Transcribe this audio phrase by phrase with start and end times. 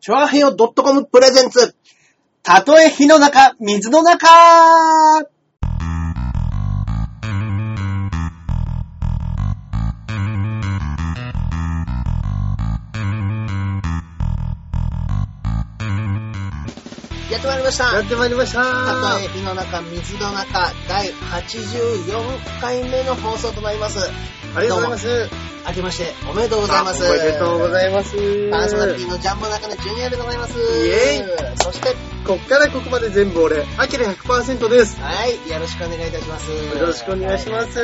[0.00, 1.74] チョアヘヨ .com プレゼンツ。
[2.42, 4.26] たとえ火の中、水の中
[17.30, 17.94] やってまいりました。
[17.94, 18.70] やってまいりましたた
[19.18, 23.98] とえ火の中、水の中、第84回目の放送となります。
[24.54, 25.30] ありがとうございます。
[25.68, 27.04] 明けましておめでとうございます。
[27.04, 28.16] おめでとうございます。
[28.50, 30.58] パーソナリティのジャンボ中根ジュニアでございます。
[30.58, 31.94] イェイそして、
[32.26, 35.00] こっからここまで全部俺、アキラ100%です。
[35.00, 36.50] はい、よろしくお願いいたします。
[36.50, 37.80] よろしくお願いします。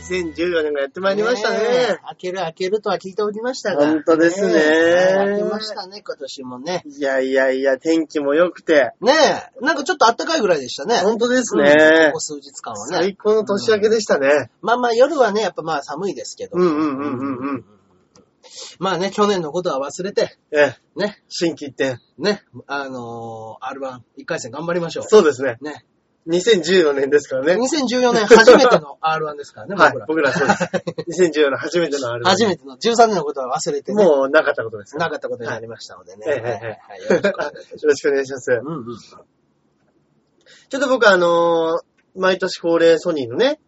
[0.00, 1.98] 2014年がやってまいりましたえね。
[2.06, 3.86] 開ける開けるとは聞いておりましたが。
[3.86, 6.82] 本当ですねえ開けましたね、今年もね。
[6.86, 9.12] いやいやいや、天気も良くて、ね
[9.60, 10.98] え、なんかちょっと暖かいぐらいでしたね。
[10.98, 11.74] 本当ですうんね
[12.06, 12.20] ここ。
[12.20, 12.96] 数日間はね。
[12.96, 14.50] 最高の年明けでしたね。
[14.62, 16.56] まあまあ夜はね、やっぱまあ寒いですけど。
[16.56, 17.64] うんうんうんうんうん。
[18.78, 22.00] まあね、去年のことは忘れて、ええ、ね、新規一点。
[22.18, 25.04] ね、あのー、R1、1回戦頑張りましょう。
[25.04, 25.58] そうですね。
[25.60, 25.84] ね。
[26.26, 27.54] 2014年ですからね。
[27.62, 30.54] 2014年初めての R1 ですからね、 はい僕ら。、僕らそうで
[31.12, 31.22] す。
[31.22, 32.24] 2014年初めてのあれ。
[32.24, 34.02] 初めての13年のことは忘れてね。
[34.02, 34.96] もうなかったことです。
[34.96, 36.26] なかったことになりましたのでね。
[36.26, 36.76] はいはいはいよ
[37.10, 38.50] ろしくお願いしよろしくお願いします。
[38.52, 38.96] うんうん。
[40.70, 43.58] ちょっと僕あのー毎年恒例ソニーのね、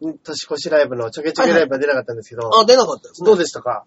[0.00, 3.26] 年越しライブのちょけちょけライブは出なかったんですけど、あ、出なかったですね。
[3.26, 3.84] どうでしたか？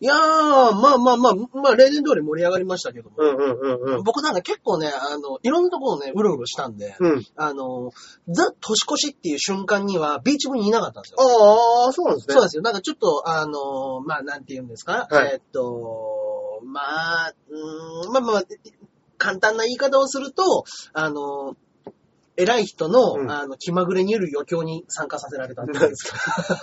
[0.00, 3.16] いやー、まあまあまあ、まあ例年通り盛り上がりましたけども。
[3.18, 4.02] うんうんうんうん。
[4.04, 7.26] 僕なんか結構ね、あの、いろんなところをね、うろうろしたんで、うん。
[7.36, 7.90] あの、
[8.28, 11.18] ザ・年越しっていう瞬間にはビーチ部にいなかったんですよ。
[11.20, 12.32] ああ、そうなんですね。
[12.34, 12.62] そうなんですよ。
[12.62, 16.80] なんかちょっと、あの、まあなんて言うんですか、はいえーっと、ま
[17.28, 18.42] あ、うーん、まあまあまあ、
[19.16, 21.56] 簡単な言い方をすると、あの、
[22.40, 26.04] 偉い人の、うんあの、気まぐれによる余興に参加させられたんでなんです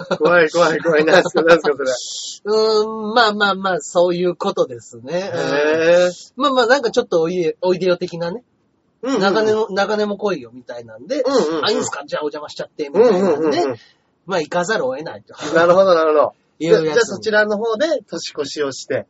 [0.07, 1.03] か怖い怖い怖い。
[1.03, 5.31] なんですかなんですか うーん、まあまあまあ、そういうことですね。
[5.33, 8.43] へぇまあまあ、なんかちょっとおいで、おいでよ的なね。
[9.03, 9.19] ー。
[9.19, 12.03] 長年の、長年も来いよみたいなんで、うんうんうんあ、いいんすか？
[12.05, 13.77] じゃあお邪魔しちゃって、みうんたいなんで、うんうんうん。
[14.25, 15.35] まあ行かざるを得ないと。
[15.53, 16.33] なるほどなるほど。
[16.58, 19.05] いじゃあじゃあうやつそちらの方で年越しをして。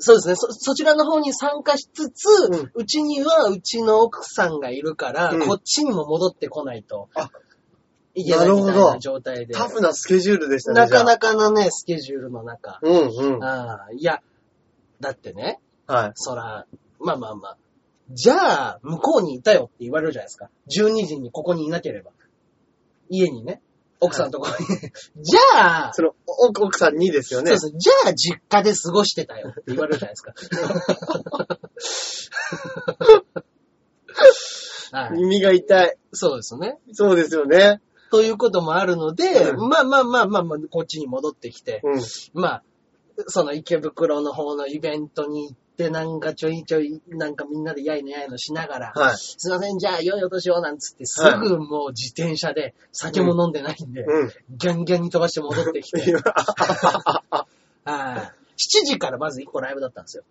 [0.00, 0.34] そうですね。
[0.34, 7.30] そ、そちらの方に参加しつつ、ううんちにはうちの奥さんがいるから、うんこっちにも戻ってこないとあ、
[8.14, 9.54] いけないみたいなるほどな状態で。
[9.54, 10.80] タフなスケジュールでしたね。
[10.80, 11.28] なかなか。
[11.28, 12.80] かなね、スケジュールの中。
[12.82, 13.44] うんうん。
[13.44, 14.22] ああ、いや、
[15.00, 16.12] だってね、はい。
[16.14, 16.66] そら、
[16.98, 17.56] まあまあまあ。
[18.10, 20.50] じゃあ、向こうにいたよって言われるじゃないですか。
[20.68, 22.10] 12時にここにいなければ。
[23.08, 23.60] 家にね。
[24.00, 24.66] 奥さんのところに。
[25.22, 27.56] じゃあ、その、奥奥さんにですよね。
[27.56, 27.78] そうです。
[27.78, 30.34] じゃあ、実家で過ごしてたよって言われるじゃないですか。
[34.98, 35.12] はい。
[35.12, 35.96] 耳が痛い。
[36.12, 36.78] そうですね。
[36.92, 37.80] そうですよね。
[38.10, 42.00] ということもあるので、うんまあまあまあまあまあ、こっちに戻ってきて、うん。
[42.32, 42.64] まあ、
[43.28, 49.16] その池袋の方のイベントに行って、なんかちょいちょい、なんかみんなでやいのやいのしながら、はい。
[49.16, 54.30] すいません、じゃあ良いお年をなんつって、すはいぐもう自転車で、酒も飲んでないんで、うん。
[54.50, 56.00] ギャンギャンに飛ばして戻ってきて、
[57.84, 60.24] はい7時からまず1個ライブだったんですよ。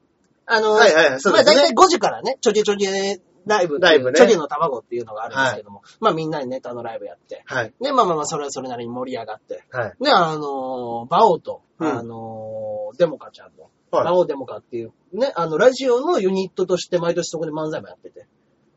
[0.45, 7.73] あの、はいはいそうですねまあ大体5時からね、ちょげちょげライブライブねちょげの卵っていうのがあるんですけども、まあみんなでネタのライブやって、はい。
[7.81, 9.93] で、まあまあまあ、それはそれなりに盛り上がって、はい。
[9.99, 18.27] で、あのー、バオと、うんあのー、デモカちゃんの、はいバオデモカっていう、ね、あの、ラジオのユニットとして毎年そこで漫才もやってて、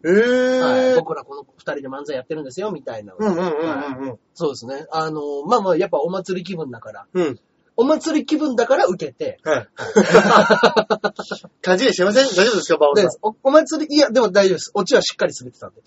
[0.05, 0.97] えはい、ー。
[0.97, 3.15] 僕らこの二人で漫才やってるんですよ、みたいな。
[3.17, 4.19] うんうんうんうんうん。
[4.35, 4.87] そうですね。
[4.91, 7.39] あのー、まあまあ、やっぱお祭り気分だから、うん。
[7.77, 9.69] お祭り気分だから受けて、はい。
[11.63, 12.27] 感じにしてません？
[12.27, 13.07] 大丈夫ですか、バオさん？
[13.07, 13.11] で。
[13.23, 14.71] おお祭り、いや、でも大丈夫です。
[14.75, 15.83] オチはしっかり滑ってたんで。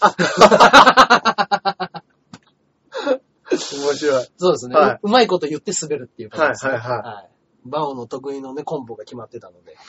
[3.51, 4.27] 面白い。
[4.37, 6.71] そうですね、はいううまいこと言って滑るっていう感じですね。
[6.73, 7.34] はいはいはい
[7.65, 9.75] バオの得意のね、コンボが決まってたので。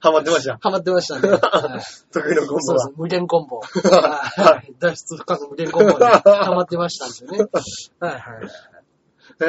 [0.00, 0.58] ハマってました。
[0.60, 1.28] ハマってましたね。
[1.30, 1.40] はい
[2.12, 2.92] 得意のコンボはそうです。。
[2.96, 3.60] 無限コンボ。
[3.60, 7.48] はい脱出不可の無限コンボにハマってましたんでね。
[8.00, 8.44] はいはい。
[9.40, 9.44] へ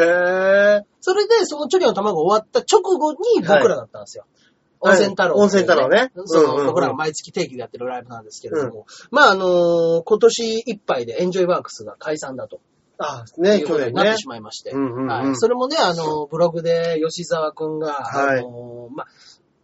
[0.82, 0.84] ー。
[1.00, 4.24] それで、そのチョリの卵終わった直後に僕らだったんですよ。
[4.24, 4.40] はい
[4.82, 8.86] 温泉太郎、温泉太郎ねその、うんうんうん僕らが毎月定期でやってるライブなんですけれども。
[9.12, 12.62] まあ、あのー今年いっぱいでエンジョイワークスが解散だと。
[13.00, 14.18] あ、いね、去年ねになって。
[14.18, 14.72] しまいまして。
[14.72, 15.36] うんうんうんはい。
[15.36, 19.08] それもね、あの、ブログで吉沢くんが、はいあの、まあ、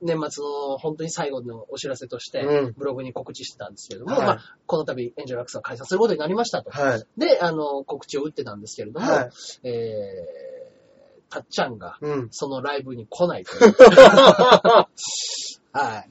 [0.02, 6.70] 年末の本当に最後のお知らせとしてうん、ブログに告知してたんですけれども、はいまあ、この度エンジョイワークスが解散することになりましたと。
[6.70, 7.04] はい。
[7.18, 9.30] で、あの、告知を打ってたんですけれども、はい
[9.68, 12.28] えー、たっちゃんが、うん。
[12.32, 13.76] そのライブに来ないという。
[15.74, 16.10] はい。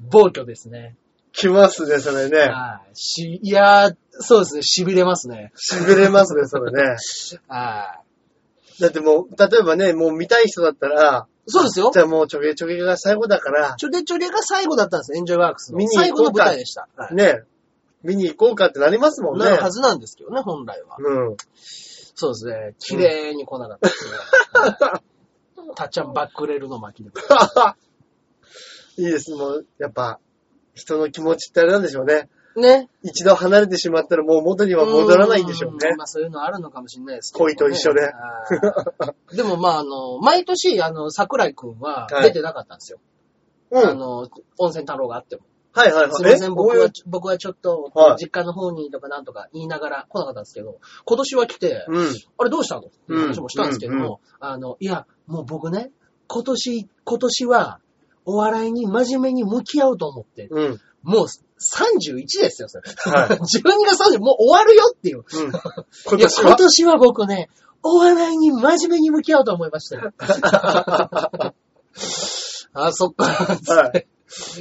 [0.00, 0.96] 暴挙ですね。
[1.34, 2.38] 来ますね、それね。
[2.38, 2.96] はい。
[2.96, 5.52] し、いやー、そうですね、痺れますね。
[5.56, 6.96] 痺れますね、それね。
[7.48, 8.00] は
[8.78, 8.80] い。
[8.80, 11.98] だってもう、例えばね、もう見たい人だったら、そうですよじ。
[11.98, 15.84] ゃあもうちょげちょげが最後だから、ちょでちょでが最後だったんですよ、エンジョイワークスの見。
[15.84, 16.88] に最後の行こうか舞台でした。
[16.96, 17.42] はいね、
[18.02, 19.44] 見に行こうかってなりますもんね。
[19.44, 20.96] なるはずなんですけどね、本来は。
[20.98, 21.36] うん。
[22.14, 22.74] そうですね。
[22.78, 24.10] 綺麗に来なかったですね。
[24.52, 25.04] はい
[25.74, 27.10] たっちゃんバックレールの巻きで。
[28.96, 29.32] いいです。
[29.32, 30.20] もう、やっぱ、
[30.74, 32.28] 人の気持ちってあれなんでしょうね。
[32.56, 32.88] ね。
[33.02, 35.96] 一度離れてしまったらもう元には戻らないんでしょうねん。
[35.96, 38.10] まあそういうのあるのかもしれないですけど、恋と一緒では
[39.32, 42.98] い でもまああの、毎年あの、桜井くんははい出てなかったんですよ。
[43.70, 43.84] うん。
[43.84, 44.28] あの、
[44.58, 45.42] 温泉太郎があっても。
[45.72, 46.12] はいはいはい。
[46.12, 46.54] すいません、え？
[46.54, 52.14] 僕は僕はちょっとはい、実家の方にとかなんとか言いながら来なかったんですけど、今年は来て、うん。
[52.38, 52.82] あれどうしたの？
[52.82, 55.90] っていう話もしたんですけども、あの、いや、もう僕ね、
[56.28, 57.80] 今年、今年は、
[58.24, 60.80] お笑いに真面目に向き合うと思って、うん。
[61.02, 62.84] もう31ですよ、それ。
[63.12, 65.18] はい12月30、 もう終わるよっていう。
[65.18, 65.24] うん。
[66.06, 67.50] 今 いや、年は今年は僕ね、
[67.82, 70.12] お笑いに真面目に向き合おうと思いましたよ。
[72.72, 73.24] あ、そっか。
[73.26, 74.06] はい。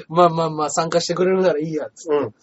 [0.08, 2.10] まあまあまあ、参加してくれるならいいやつ。
[2.12, 2.34] うん。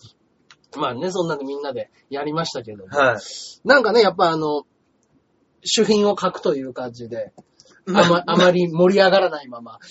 [0.76, 2.96] まあね、そんなのみんなでやりましたけども。
[2.96, 3.19] はい。
[3.64, 4.64] なんかね、やっぱあの、
[5.62, 7.32] 主品を書くという感じで、
[7.94, 9.78] あまあまり盛り上がらないまま。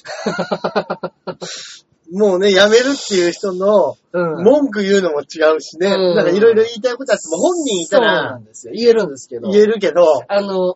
[2.12, 5.88] もうね、辞めるっていう人のうん文句言うのも違うしね。
[5.88, 8.74] うんなんかいろいろ言いたいことあっても本人いたそうならんですよ。
[8.76, 9.50] 言えるんですけど。
[9.50, 10.76] 言えるけど、あの、ん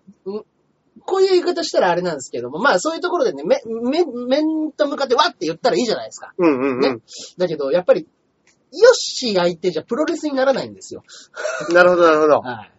[1.05, 6.33] こういう言い方したらあれなんですけども、まあそういうところでね、め、め、面と向かってわって言ったらいいじゃないですか。
[6.37, 7.01] うんうんうねん。
[7.37, 8.07] だけど、やっぱり、
[8.71, 11.03] よし相手じゃプロレスにならないんですよ。
[11.73, 12.39] なるほどなるほど。
[12.47, 12.71] はい。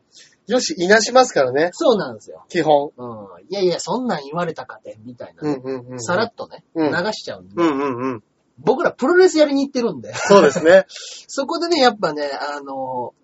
[0.46, 1.70] よし、いなしますからね。
[1.72, 2.44] そうなんですよ。
[2.48, 2.90] 基本。
[2.96, 3.26] うん。
[3.48, 6.00] いやいや、そんなん言われたかて、みたいなね、うんうんうん。
[6.02, 8.22] さらっとね、うん流しちゃうんで、うんうんうん。
[8.58, 10.86] 僕らプロレスやりに行ってるんで、そうですね。
[11.28, 13.14] そこでね、やっぱね、あの、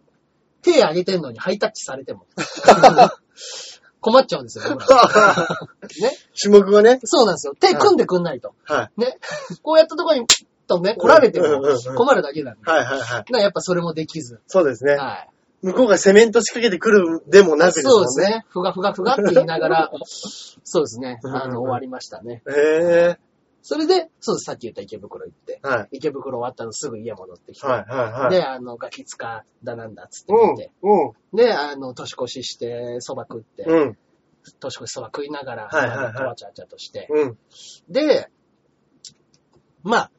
[0.62, 2.26] 手挙げてんのにハイタッチされても、
[4.00, 5.02] 困っちゃうんですよ、僕ら。
[6.00, 6.16] ね。
[6.40, 7.00] 種目がね。
[7.04, 7.54] そうなんですよ。
[7.58, 8.54] 手組んでくんないと。
[8.64, 9.00] はい。
[9.00, 9.18] ね。
[9.62, 10.26] こうやったところに、
[10.66, 11.46] とね、来られても
[11.96, 12.70] 困るだけなんで。
[12.70, 13.32] はいはいはい。
[13.32, 14.40] なやっぱそれもできず。
[14.46, 14.94] そうですね。
[14.94, 15.30] はい。
[15.62, 18.06] 向こうがセメント仕掛けてくるでもなくですもんね。
[18.06, 18.46] そうですね。
[18.48, 19.90] ふがふがふがって言いながら、
[20.64, 21.20] そうですね。
[21.22, 22.42] うんうんうんあの、終わりましたね。
[22.48, 22.52] へ
[23.16, 23.18] え。
[23.62, 24.44] それで、そうです。
[24.44, 25.98] さっき言った池袋行って、はい。
[25.98, 28.30] 池袋終わったのすぐ家戻ってきて、はいはいはい。
[28.30, 30.70] で、あの、ガキ使だなんだっつってうん見て、。
[30.82, 31.36] うん。
[31.36, 33.98] で、あの、年越しして、蕎麦食って、うん。
[34.60, 37.38] 年越し蕎麦食いながら、はいはいはいまあわちゃわちゃとして、うん。
[37.90, 38.30] で、
[39.82, 40.10] まあ、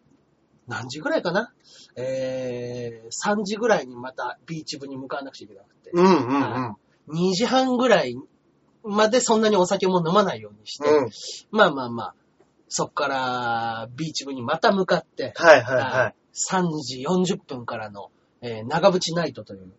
[0.67, 1.51] 何時ぐらいかな
[1.95, 6.07] えー、3時ぐらいにまたビーチ部に向かわなくちゃいけなくて、うんう
[6.69, 6.75] ん
[7.09, 8.15] 2時半ぐらい
[8.83, 11.03] までそんなにお酒も飲まないようにして、うん。
[11.03, 11.11] うん。
[11.51, 12.15] まあまあまあ、
[12.67, 16.15] そっからビーチ部にまた向かって、はいはいはい。
[16.33, 18.11] 3時40分からの、
[18.41, 19.71] えー長渕ナイトという。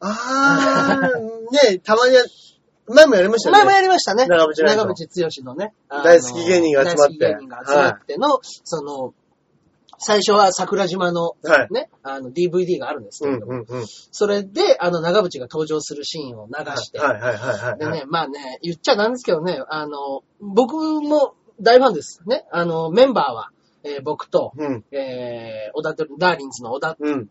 [0.00, 2.22] あー、ねたまにや、
[2.88, 3.64] 前もやりましたよね。
[3.64, 4.26] 前もやりましたね。
[4.26, 5.74] 長渕長渕剛のね。
[5.88, 9.14] 大好き芸人が集まって大好き芸人が集まっての、その、
[10.02, 11.72] 最初は桜島のはい。
[11.72, 13.84] ね、あの DVD があるんですけうんれども、うんうん。
[13.86, 17.78] それで、あの、長渕が登場するシーンを流して、はいはいはいはい。
[17.78, 22.22] でね、まあね、言っちゃなんですけどね、あの、僕も大ファンです。
[22.26, 22.46] ね。
[22.50, 23.50] あの、メンバーは、
[23.84, 24.84] えー僕と、うん。
[24.90, 27.30] えー、小田と、ダーリンズの小田、うん。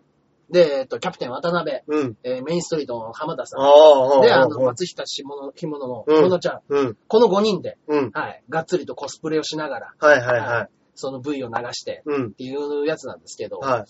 [0.51, 2.17] で、えっと、キャプテン渡辺、うん。
[2.23, 6.97] えーメインストリートの浜田さん、で、ああの、松下下の着物の、うん小野ちゃん、うん。
[7.07, 8.11] この5人で、うん。
[8.13, 10.69] はい、がっつりとコスプレをしながら、はいはいはい。
[10.99, 12.31] その V を流して、うんっ。
[12.31, 13.85] ていうやつなんですけど、はい。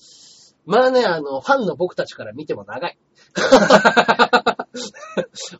[0.65, 2.97] まあね、あの、ファンの僕たちから見ても長い。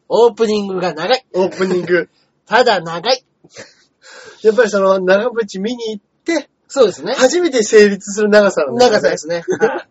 [0.08, 1.26] オープニングが長い。
[1.34, 2.10] オープニング。
[2.46, 3.26] ただ長い。
[4.44, 7.14] やっぱりその、長渕見に行って、そうですね。
[7.14, 8.92] 初めて成立する長さなんです。
[8.92, 9.44] 長さですね。
[9.60, 9.90] はい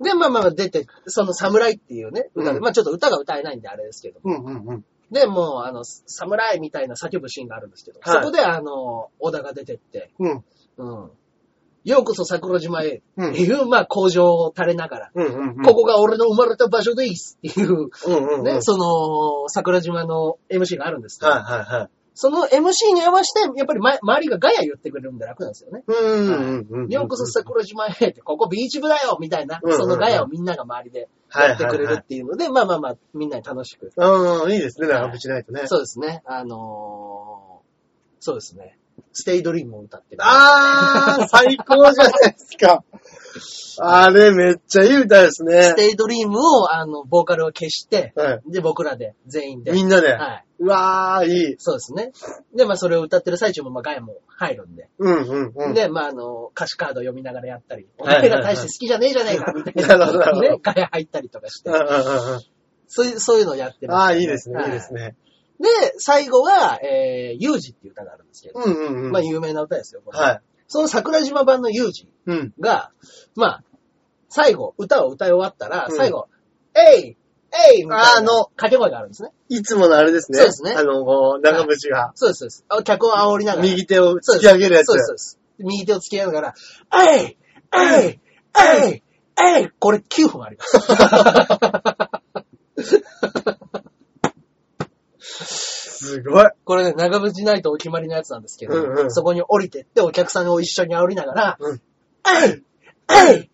[0.00, 4.20] で、まあまあまあ出て、その侍っていうね、歌で、うんまあちょっと歌が歌えないんであれですけど。
[4.22, 4.84] うんうんうん。
[5.10, 10.44] で、もう、あの、侍みたいな叫ぶシーンがあるんですけど、はいそこであの、小田が出てって、うん。
[10.76, 11.10] うん。
[11.84, 15.62] ようこそ桜島へ、うんっていう、まあ、工場を垂れながら、うんうんうん。
[15.62, 18.44] ここが俺の生まれた場所ですっていう、うんうんうん。
[18.44, 21.90] ね、その、桜島の MC があるんですけど、はいはいはい。
[22.20, 25.84] その MC に合わせて、やっぱり、ま、周りがガヤ言ってくれるんで楽なんですよね。
[25.86, 26.90] うんうんうんうん。
[26.90, 33.92] ようこそ桜島へって、ここビーチ部だよみたいな、そのガヤをみんなが周りではいやってくれるっていうので、まあまあまあ、みんなに楽しく。
[33.96, 35.62] うん、いいですね、長渕ナイトね。
[35.66, 36.22] そうですね。
[36.26, 38.76] あのー、そうですね。
[39.12, 40.22] ステイドリームを歌ってる。
[40.24, 42.82] あー、最高じゃないですか。
[43.80, 45.76] あれ、めっちゃいい歌ですねス。
[45.76, 48.50] テイドリームを、あの、ボーカルを消して、はい。
[48.50, 49.70] で、僕らで、全員で。
[49.70, 50.12] みんなで。
[50.12, 50.47] はい。
[50.60, 51.56] うわー、いい。
[51.58, 52.12] そうですね。
[52.54, 54.88] で、まあ、それを歌ってる最中も、まあ、ガヤも入るんで。
[54.98, 55.74] うんうんうん。
[55.74, 62.40] で、まあ、あの、歌詞カード読みながらやったり、お前ら大して好きじゃねえじゃねえか、みたいななるほどね、ガヤ入ったりとかしてうん、うんうんうん
[62.90, 65.14] そういう、そういうのをやってます、ああ、いいですね、はいいですね。
[65.60, 69.12] で、最後は、えー、ユージっていう歌があるんですけど、うんうんうん。
[69.12, 70.02] まあ有名な歌ですよ。
[70.04, 70.40] これはい。
[70.68, 72.54] その桜島版のユージうん。
[72.60, 72.92] が、
[73.34, 73.64] まあ、
[74.28, 76.28] 最後、歌を歌い終わったら、うん最後、
[76.74, 77.16] えい
[77.70, 79.30] えいみたいなあの掛け声があるんですね。
[79.48, 80.38] いつものあれですね。
[80.38, 82.64] そうですねあの、こう長渕が、そうです、そうです。
[82.68, 83.68] あ客を煽りながら。
[83.68, 84.86] 右手を突き上げるやつ。
[84.86, 85.38] そうです、そうです。
[85.58, 86.54] 右手を突き上げながら、
[87.10, 87.36] えい
[87.74, 88.20] えい
[88.56, 89.02] えい
[89.60, 90.78] えいこれ9分あります。
[95.98, 96.46] すごい。
[96.64, 101.80] これね、長渕ナイトお決まりのやつなんですけど、うんうんそこに降りてってお客さんを一緒に煽りながら、うん
[102.44, 102.62] えい
[103.32, 103.50] えい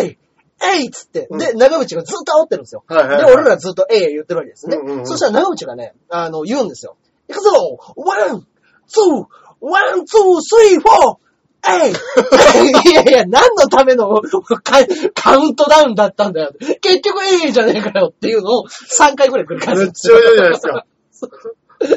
[0.00, 0.18] えい
[0.64, 2.84] えいっつって、うんで、長渕がずっと煽ってるんですよ。
[2.86, 4.76] はいはいはいで、俺らずっとえい言ってるわけですね。
[4.76, 6.96] うんうんうんそしたら長渕がね、あの、言うんですよ。
[7.28, 7.50] 行くぞ
[7.96, 8.46] ワン、
[8.86, 9.26] ツー、
[9.60, 11.22] ワン、ツー、スリー、フォー
[11.64, 11.92] えい
[12.90, 14.20] いやいや、何のための
[14.64, 16.52] カウントダウンだったんだよ。
[16.80, 19.92] 結局えいじゃねえかよっていうのを3回くらい繰り返すめっ。
[19.92, 20.84] ちゃ面白いじゃないですか。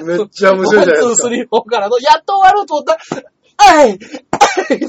[0.04, 1.30] めっちゃ面白いじゃないです ワン、ツー、スか。
[1.30, 4.00] リー、フォーからの、やっと終わろうと思ったら、えい
[4.70, 4.80] えい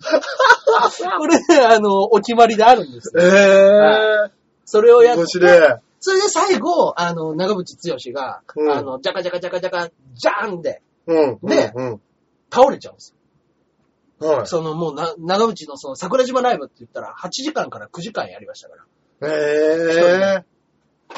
[1.18, 3.22] これね、あの、お決まりであるんですよ。
[3.22, 4.30] え
[4.64, 5.22] それをやー。
[5.22, 5.82] って。
[6.00, 11.38] それで最後、あの、長渕剛が、うんあの、ジャカジャカジャカジャカ、ジャーンでうん。
[11.42, 12.00] でうん。
[12.52, 13.14] 倒れちゃうんです
[14.20, 14.28] よ。
[14.28, 14.46] はい。
[14.46, 18.84] そのもうな、長渕のその桜島ライブって言ったら8時間から9時間やりましたから。
[19.22, 20.44] え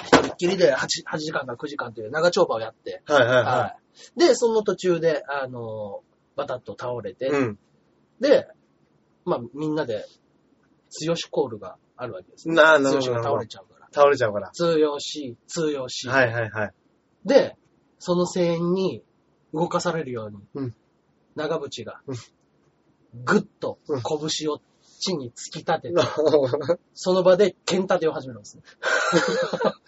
[0.04, 3.12] 一人っきりで 8, 8時間から9時間っていう長丁場をやって、ー。
[3.12, 3.76] はいはいはは
[4.16, 4.18] い。
[4.18, 6.02] で、その途中で、あの、
[6.36, 7.28] バタッと倒れて、い。
[7.30, 7.58] うん。
[8.20, 8.48] で、
[9.24, 10.04] まあみんなで、
[10.90, 12.54] 強しコールがあるわけですね。
[12.54, 13.88] なあ、なるほ強しが倒れちゃうから。
[13.92, 14.50] 倒れちゃうから。
[14.52, 16.08] 強し、強し。
[16.08, 16.72] はいはいはい。
[17.24, 17.56] で、
[17.98, 19.02] その声援に
[19.52, 20.74] 動かされるように、うん
[21.36, 22.16] 長渕がうん、
[23.24, 24.60] ぐっとうん拳を
[24.98, 25.94] 地に突き立てて、
[26.92, 28.62] その場で剣立てを始めるんですね。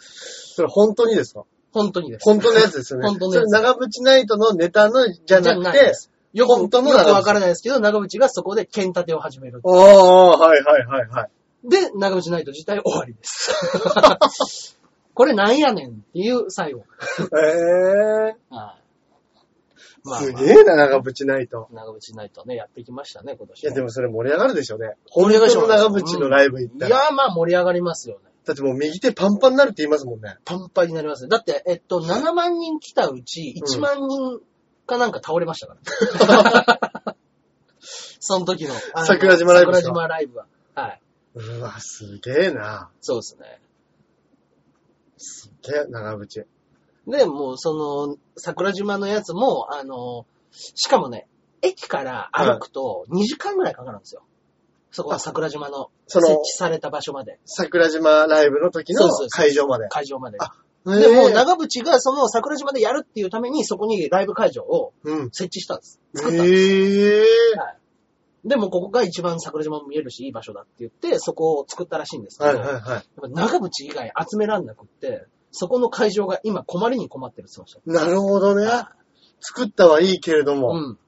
[0.55, 1.45] それ本当にですか？
[1.73, 2.25] 本当にです。
[2.25, 3.09] 本当のやつですよね。
[3.09, 6.11] 本当のやつそれ長渕ナイトのネタのじゃなくてじゃないで、す。
[6.33, 9.61] よく、よくわからないですけど、長渕がそこで剣立てを始める。
[9.65, 11.69] ああ、はいはいはいはい。
[11.69, 14.79] で、長渕ナイト自体終わりです。
[15.15, 16.85] これなんやねんっていう最後。
[17.21, 18.83] ええはいー。
[20.05, 21.69] まあすげえな、長渕ナイト。
[21.71, 23.63] 長渕ナイトね、やってきましたね、今年。
[23.63, 24.97] いや、でもそれ盛り上がるでしょうね。
[25.15, 26.89] 盛り上がります本当の長渕のライブ行ったら。
[26.89, 28.33] いや、まあ盛り上がりますよね。
[28.45, 30.37] だってもう右手パンパンになるって言いますもんね。
[30.45, 31.29] パンパンになりますね。
[31.29, 34.41] だって、えっと、7万人来たうち、1万人
[34.93, 35.77] かなんか倒れましたか
[36.27, 37.17] ら。
[38.21, 38.75] その時の。
[38.95, 40.47] あ の桜島ライブ桜島ライブは。
[40.75, 41.01] はい。
[41.35, 42.91] うわ、すげえな。
[43.01, 43.61] そうですね。
[45.17, 46.47] すげえ、長渕。
[47.07, 51.27] で、もうその、桜島のやつも、あの、しかもね、
[51.63, 54.23] 駅から歩くと2時間ぐらいかかるんですよ。
[54.91, 59.89] そこは桜島の設置された場所まで、桜島ライブの時のそうそうそう会場まで。
[59.89, 60.39] 会場まで。
[60.39, 60.53] あ
[60.85, 65.31] で、もうな長渕がその桜島でやるっていうために、そこにライブ会場をうん。
[65.31, 66.01] 設置したんです。
[66.15, 66.63] 作ったんです。
[66.63, 67.25] へえ。
[67.57, 67.79] はい。
[68.45, 72.83] でもここが一番桜島も見えるし、いい場所だって言って、そこを作ったらしいんですけど、はいはいはい。
[72.91, 78.67] やっぱ長渕以外集めらんなくって、そこの会場が今困りに困ってるって言ってなるほどね。
[78.67, 78.97] た。
[79.41, 80.73] 作ったはいいけれども。
[80.73, 80.99] うん。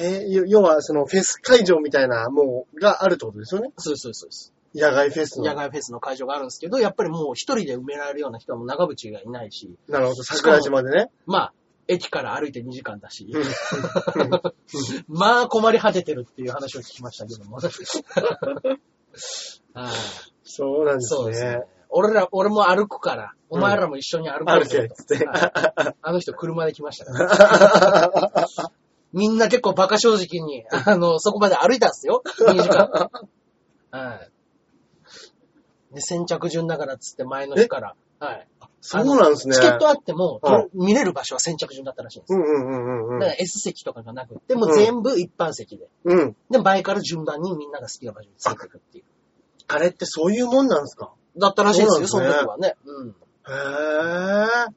[0.00, 3.70] へえ、要はそのフェス会場みたいなもうがあるってことですよね。
[3.78, 4.52] そうです、そうですそうです。
[4.76, 5.44] 野外フェスの。
[5.44, 11.10] 野外フェスの会場があるんですけど、やっぱりもう一人で埋められるような人はもう長渕がいないし、なるほど、桜島でね。
[11.24, 11.52] まあ、
[11.88, 13.44] 駅から歩いて2時間だし、うん
[15.08, 17.56] まあ困り果ててるっていう話を聞きましたけども。
[19.72, 19.92] はい
[20.44, 21.64] そうなんですそうですねね。。
[21.88, 25.38] 俺ら、俺も歩くから、お前らも一緒に歩こうぜ歩けっては
[25.90, 28.48] いあの人車で来ましたから。
[29.12, 32.22] みんな結構バカ正直に、あの、そこまで歩いたんですよ。
[32.26, 33.10] 2時間。
[33.90, 34.30] はい。
[35.96, 37.96] で、先着順だからっつって前の日から。
[38.20, 38.48] はい。
[38.80, 39.56] そうなんですね。
[39.56, 42.38] チケットあっても、はい見れる場所は先着順だったらしいんですよ。
[42.38, 45.88] うんうんうんうんだから S 席とかがなくって、もう全部一般席で。
[46.04, 46.18] うん。
[46.18, 46.36] うん。
[46.50, 49.04] で、前から順番にみんなが好きな場所に連れてくっていう。
[49.68, 51.12] あれってそういうもんなんですか？
[51.36, 52.76] だったらしいですよ、そねの時はね。
[52.84, 53.08] うん。
[53.08, 53.12] へ
[54.68, 54.74] え。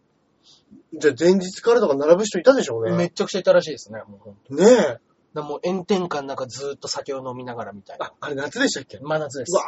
[0.98, 2.96] じゃあ前日からとか並ぶ人いたでしょうね。
[2.96, 4.54] めっちゃくちゃいたらしいですね、もうほんと。
[4.56, 5.09] ねえ。
[5.34, 8.08] だもう炎天下の中ずーっと酒を飲みながらみたいな。
[8.08, 9.00] あ、あれ夏でしたっけ？
[9.00, 9.64] 真夏ですうわ。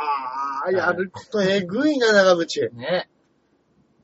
[0.71, 2.71] ー、やることえぐいな、長渕。
[2.73, 3.09] ね。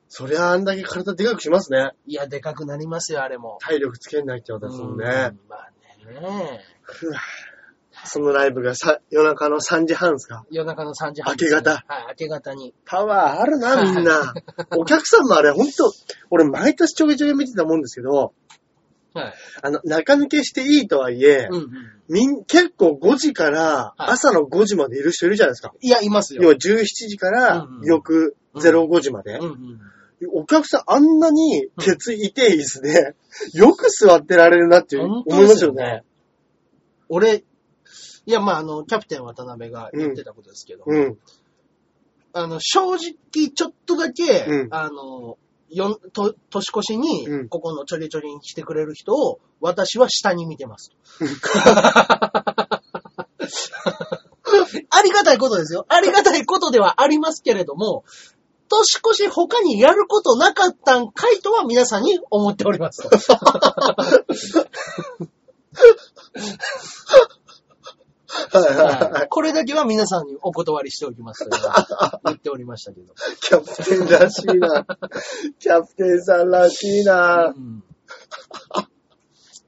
[0.10, 1.92] そりゃあんだけ体でかくしますね。
[2.06, 3.58] いや、でかくなりますよ、あれも。
[3.62, 5.06] 体力つけないってことですもんうんね。
[5.50, 5.72] まあ
[6.10, 6.62] ね。
[6.82, 7.20] ふわ
[8.06, 10.46] そのライブがさ夜中の3時半ですか？
[10.52, 12.74] 夜中の3時半、明け方はい、明け方に。
[12.86, 14.34] パワーあるな、みんな。
[14.78, 15.92] お客さんもあれ、ほんと、
[16.30, 18.34] 俺毎年ちょげちょげ見てたもんですけど、
[19.18, 19.34] はい。
[19.62, 21.70] あの、中抜けしていいとはいえ、うんうん。
[22.10, 25.74] みん、結構5時からはい朝の5時までいる人いるじゃないですか。
[25.82, 26.44] いや、いますよ。
[26.44, 29.40] 要は17時から翌05時まで。
[30.34, 33.16] お客さんあんなにケツ痛い椅子で、
[33.54, 36.04] よく座ってられるなって思いますよですよね。
[37.10, 37.44] 俺、
[38.26, 41.18] いや、まあ、あの、キャプテン渡辺が言ってたことですけど、うん。
[42.34, 45.38] あの、正直、ちょっとだけ、うんあの、
[45.70, 50.92] よん、と、年越しにう、んここのちょりちょりに来てくれる人を、私は下に見てます。
[54.90, 55.86] ありがたいことですよ。
[55.90, 58.04] ありがたいことではありますけれども、
[58.70, 63.10] 年越し他にやることなかったんかいとは皆さんに思っておりますと。
[68.52, 71.58] はいはいははいこれだけは皆さんにお断りしておきますと
[72.26, 73.14] 言っておりましたけど。
[73.14, 73.16] い。
[73.42, 74.86] キャプテンらしいな。
[75.60, 77.54] キャプテンさんらしいな。
[77.56, 77.84] うん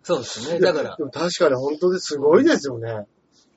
[0.03, 0.59] そうですね。
[0.59, 3.05] だからで、も確かに本当ですごいですよね。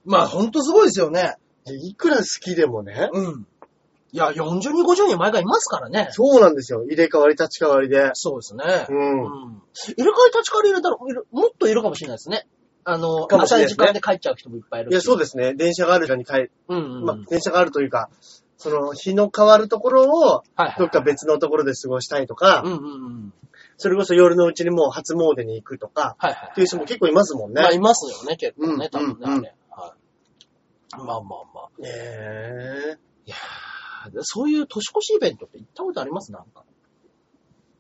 [0.04, 1.36] まあほんとすごいですよね。
[1.66, 3.08] いくら好きでもね。
[3.10, 3.46] うん。
[4.14, 6.08] いや、40人、50人毎回いますからね。
[6.10, 6.84] そうなんですよ。
[6.84, 8.10] 入れ替わり立ち替わりで。
[8.12, 8.86] そうですね。
[8.90, 9.22] うん。
[9.22, 9.62] うん。
[9.86, 10.96] 入れ替わり立ち替わり入れたら、
[11.30, 12.46] もっといるかもしれないですね。
[12.84, 15.54] あの、かもしれないですね時間で帰っちゃう人もいっぱいいるいや、そうでですね。
[15.54, 16.52] 電車がある間に帰る。
[16.68, 17.04] うんうん。
[17.04, 18.10] まあ、電車があるというか、
[18.56, 20.76] その、日の変わるところを、はいはい。
[20.78, 23.34] どっか別のところで過ごしたいとか、うんうんうん。
[23.76, 26.48] それこそ夜のうちにもう初詣に行くとか、はいはい。
[26.52, 27.62] っていう人も結構いますもんね。
[27.62, 29.54] まあ、いますよね、結構ね、多分ね、うんうんあれ。
[29.70, 29.94] は
[30.94, 30.96] い。
[30.98, 31.82] まあまあまあ。
[31.82, 32.98] ねえ。
[33.26, 36.32] いやーそういう年越しイベントって行ったことあります？
[36.32, 36.64] なんか。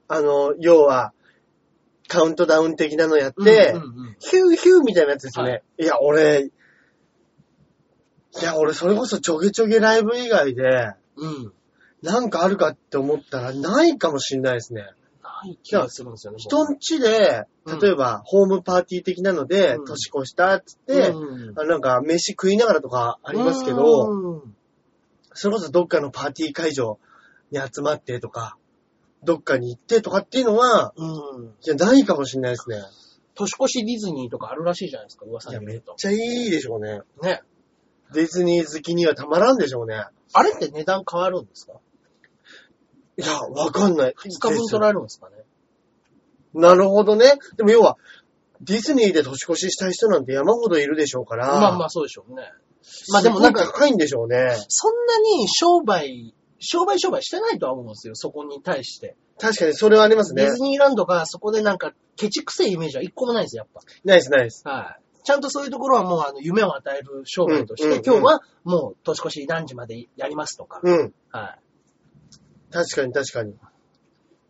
[0.08, 1.12] あの、要は、
[2.12, 6.50] カウントダウン的なのやって、うんうんうんヒューヒューみたいなやつですよね。、はいや、俺、い
[8.44, 11.52] や、俺それこそちょげちょげライブ以外で、うん。
[12.02, 14.82] なんかあるかって思ったらないかもしんないですね。
[15.24, 16.38] ない気がするんですよね。
[16.38, 24.54] 人んちで、うん例えば、ホームパーティー的なので、うん年越したっつって、うんあなんか飯食いながらとかありますけど、うん
[25.34, 27.00] それこそどっかのパーティー会場
[27.50, 28.56] に集まってとか、
[29.24, 31.46] どっかに行ってとかっていうのは、うん。
[31.46, 32.76] いや、ないかもしれないですね。
[33.34, 35.92] 年越しディズニーとかあるらしいじゃないですか、噂いや、によると。
[35.92, 37.00] めっちゃいいでしょうね。
[37.22, 37.42] ね。
[38.12, 40.04] ディズニー好きにはたまらんでしょうね。
[40.34, 41.72] あれって値段変わるんですか？
[43.16, 44.14] いや、わかんない。
[44.18, 45.36] 2日分取られるんですかね？
[46.54, 47.38] なるほどね。
[47.56, 47.96] でも要は、
[48.60, 51.46] ディズニーで年越ししたい人なんて山ほどいるでしょうから。
[51.46, 52.42] まあまあそうでしょうね。
[53.10, 54.56] まあでもなんかすごい高いんでしょうね。
[54.68, 59.16] そんなに商売、商売商売してないとは思うんですよ、そこに対して。
[59.38, 60.52] 確かにそれはありますねディ。
[60.52, 64.62] ズニーランドがそこでなんかケチくせえイメージは一個もないですよ、やっナイスナイス。
[64.62, 64.70] ぱ。
[64.70, 65.02] はい。
[65.24, 70.80] ちゃんとそういうところはもうあの夢を与える商売として、うんうんうん今日はもう年越し何時までやりますとか。
[70.82, 71.14] うん。
[71.30, 72.72] はい。
[72.72, 73.54] 確かに確かに。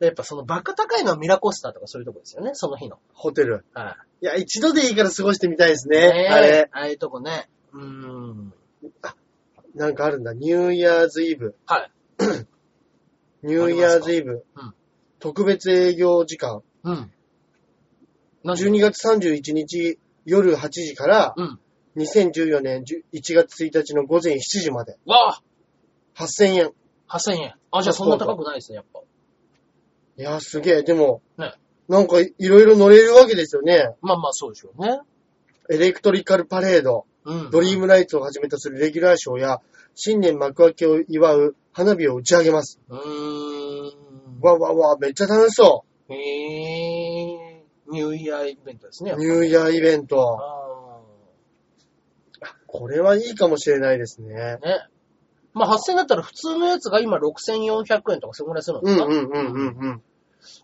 [0.00, 2.98] でやっぱそのバカ高いのはミラコスターとかそういうとこですよね、その日の。
[3.12, 3.64] ホテル。
[3.74, 5.90] はいや、一度でいいから過ごしてみたいですい。
[5.90, 5.98] ね。
[6.10, 6.68] ねえあれ。
[6.72, 7.48] ああいうとこね。
[7.72, 8.54] うーん。
[9.74, 10.32] なんかあるんだ。
[10.32, 11.54] ニューイヤーズイブ。
[11.66, 11.90] はい。
[13.42, 14.44] ニューイヤーズイブ。
[14.56, 14.74] うん
[15.18, 16.62] 特別営業時間。
[16.82, 17.12] うん。
[18.42, 21.60] 何12月31日夜8時からうん。
[21.96, 24.98] 2014年10 1月1日の午前7時まで。
[25.06, 25.42] わあ
[26.16, 26.70] 8000円。
[27.08, 27.54] 8000円。
[27.70, 29.00] あ、じゃあそんな高くないですね、やっぱ。
[30.18, 30.82] いや、すげえ。
[30.82, 31.54] でも、ね
[31.88, 33.94] なんかいろいろ乗れるわけですよね。
[34.00, 35.00] まあまあそうでしょうね。
[35.70, 37.50] エレクトリカルパレード、うん。
[37.50, 39.60] ドリームライツをはじめとするレギュラーショーや、
[39.94, 42.80] 新年幕開けを祝う花火を打ち上げます。
[42.88, 44.40] うーん。
[44.40, 47.64] わわわ、めっちゃ楽しそへえ。
[47.90, 49.12] ニューイヤーイベントですね。
[49.12, 49.18] う。
[49.18, 50.38] ニューイヤーイベント。
[50.40, 50.62] あ
[52.66, 54.34] これはいいかもしれないですね。
[54.34, 54.86] ーね。
[55.52, 60.02] まあ8000円だったら普通のやつが今6400円とかそれぐらいするんですかうんうんうんうん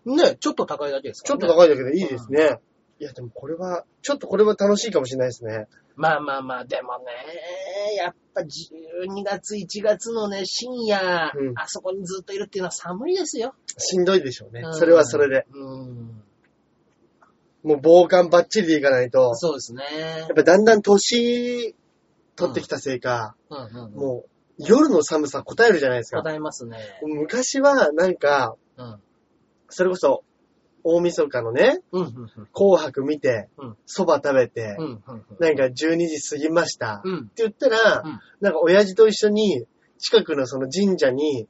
[0.05, 0.15] うん。
[0.17, 1.27] ね、ちょっと高いだけですか。
[1.27, 2.59] ちょっと高いだけでいいですね。
[2.99, 5.67] いや、でもこれは、ちょっとこれは楽しいかもしれないですね。
[5.95, 7.05] まあまあまあ、でもね、
[7.97, 13.53] やっぱ12月、1月のね、深夜、うんあそこにずっといるっていうのは寒いですよ。
[13.77, 14.69] しんどいでしょうねう。
[14.69, 15.45] んそれはそれで。。
[15.53, 16.23] うん。
[17.63, 19.83] もう防寒バッチリでいかないと、そうですね。
[20.19, 21.75] やっぱだんだん年
[22.35, 23.93] 取ってきたせいか、うんうんうん。
[23.93, 26.21] もう夜の寒さ答えるじゃないですか。
[26.21, 26.77] 答えますね。
[27.03, 29.01] 昔はなんか、うん。
[29.69, 30.23] それこそ
[30.83, 32.09] 大晦日のね、うん、うん、う
[32.41, 32.47] ん。
[32.53, 35.25] 紅白見てうん、蕎麦食べてう、ん、うん。
[35.39, 35.73] なんか12
[36.07, 37.01] 時過ぎました。
[37.03, 37.19] うん。
[37.19, 39.65] って言ったら、うんなんか親父と一緒に、
[39.97, 41.47] 近くのその神社に、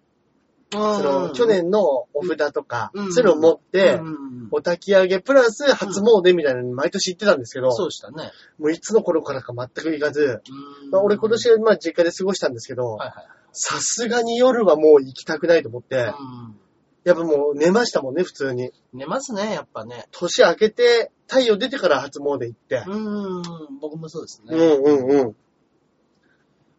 [0.72, 8.32] その去年のお札とか、うんそういうのを持って、うんうんうんお焚き上げプラス初詣みたいなのに毎年行ってたんですけど、そうでしたね。
[8.58, 10.42] もういつの頃からか全く行かず、
[10.92, 12.98] 俺今年はまあ実家で過ごしたんですけど。
[13.52, 16.56] さすがに夜はもう行きたくないと思って、うん
[17.10, 18.72] やっぱもう寝ましたもんね、普通に。
[18.94, 20.06] 寝ますね、やっぱね。
[20.12, 22.84] 年明けて、太陽出てから初詣行って。
[22.88, 24.58] うん、僕もそうですうね。
[24.58, 25.36] んうんうん。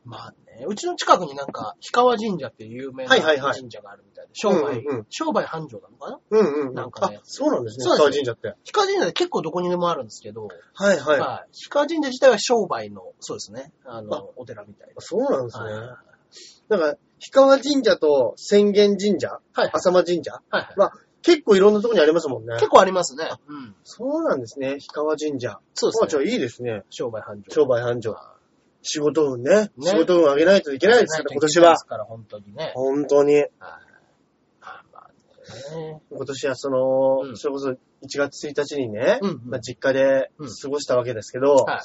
[0.04, 0.64] まあね。
[0.66, 6.20] うちの近くになんか、氷川神社っていう有名なはいはいはい神社があるみたいで、商売、うんうん商売繁盛なのかな？
[6.30, 6.74] うんうん。
[6.74, 7.84] なんかねあ、そうなんですね。
[7.84, 8.48] そうです氷川神社って。
[8.72, 11.18] 氷川神社で結構どこにでもあるんですけど、はいはい。
[11.18, 14.94] まあ、氷川神社自体は商売の、そうですね、ああの、お寺みたいな。
[14.98, 15.64] そうなんですね。
[15.64, 16.10] はい
[16.68, 19.70] なんか、氷川神社と浅間神社、はい。
[19.72, 22.54] 浅間神社はいはいまあ、結構いろんなところにありますもんね。
[22.54, 23.28] 結構ありますね。
[23.46, 23.74] うん。
[23.84, 24.78] そうなんですね。
[24.78, 25.60] 氷川神社。
[25.74, 26.32] そうあ、じゃあですね。
[26.32, 26.82] いいですね。
[26.88, 27.50] 商売繁盛。
[27.50, 28.16] 商売繁盛。
[28.82, 29.50] 仕事運ね。
[29.50, 31.76] ね仕事運上げないといけないですから、今年はで。
[31.76, 32.72] すから、本当にね。
[32.74, 33.34] 本当に。
[33.34, 33.68] はいま
[34.62, 36.00] あまあね。
[36.10, 37.76] 今年はその、うんそれこそ1
[38.16, 40.30] 月1日にね、うんうんまあ、実家で
[40.62, 41.82] 過ごしたわけですけど、は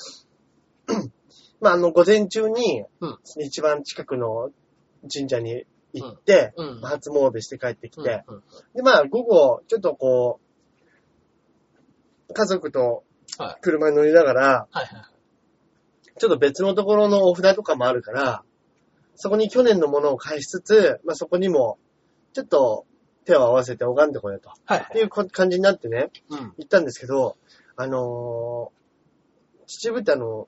[0.87, 0.93] い。
[1.59, 4.49] まあ、あの、午前中にうん、一番近くの
[5.11, 6.81] 神社に行って、うん。
[6.81, 10.39] まあ初詣して帰ってきて、うんうんで、まあ、午後、ちょっとこ
[12.29, 13.03] う、家族と
[13.37, 15.05] はい車に乗りながら、はいはい。
[16.17, 18.43] ちょっと別のところのお札とかもあるから、
[19.15, 21.77] そこに去年のものを返しつつ、まあ、そこにも、
[22.33, 22.85] ちょっと
[23.25, 24.51] 手を合わせて拝んでこようと。
[24.65, 26.39] はいっていうこ感じになってね、うん。
[26.57, 27.37] 行ったんですけど、
[27.75, 28.85] あのー
[29.67, 30.47] 秩父ってあの、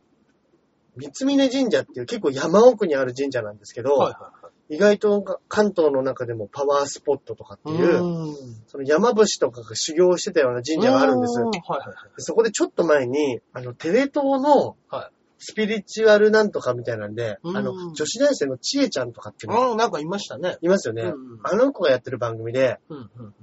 [0.95, 4.46] 三峯神社っていう結構山奥にある神社なんですけど、はいはいはい。
[4.69, 8.36] 意外と関東の中でもパワースポットとかっていう、う
[8.67, 11.39] その山伏とかが修行してたような神社があるんです。
[11.39, 11.95] はいはいはい。
[12.17, 20.58] そこでちょっと前に、あの、テレ東のはいスピリチュアルなんとかみたいなんで、うんあの、女子大生のちえちゃんとかっていうのうん、なんかいましたね。
[20.62, 21.03] いますよね。
[21.03, 23.34] うんあの子がやってる番組で、うんうんうん。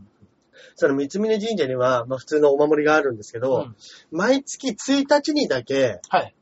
[0.75, 3.77] その三峯神社には、まあ普通のお守りがあるんですけど、うん
[4.11, 6.35] 毎月1日にだけ、はい。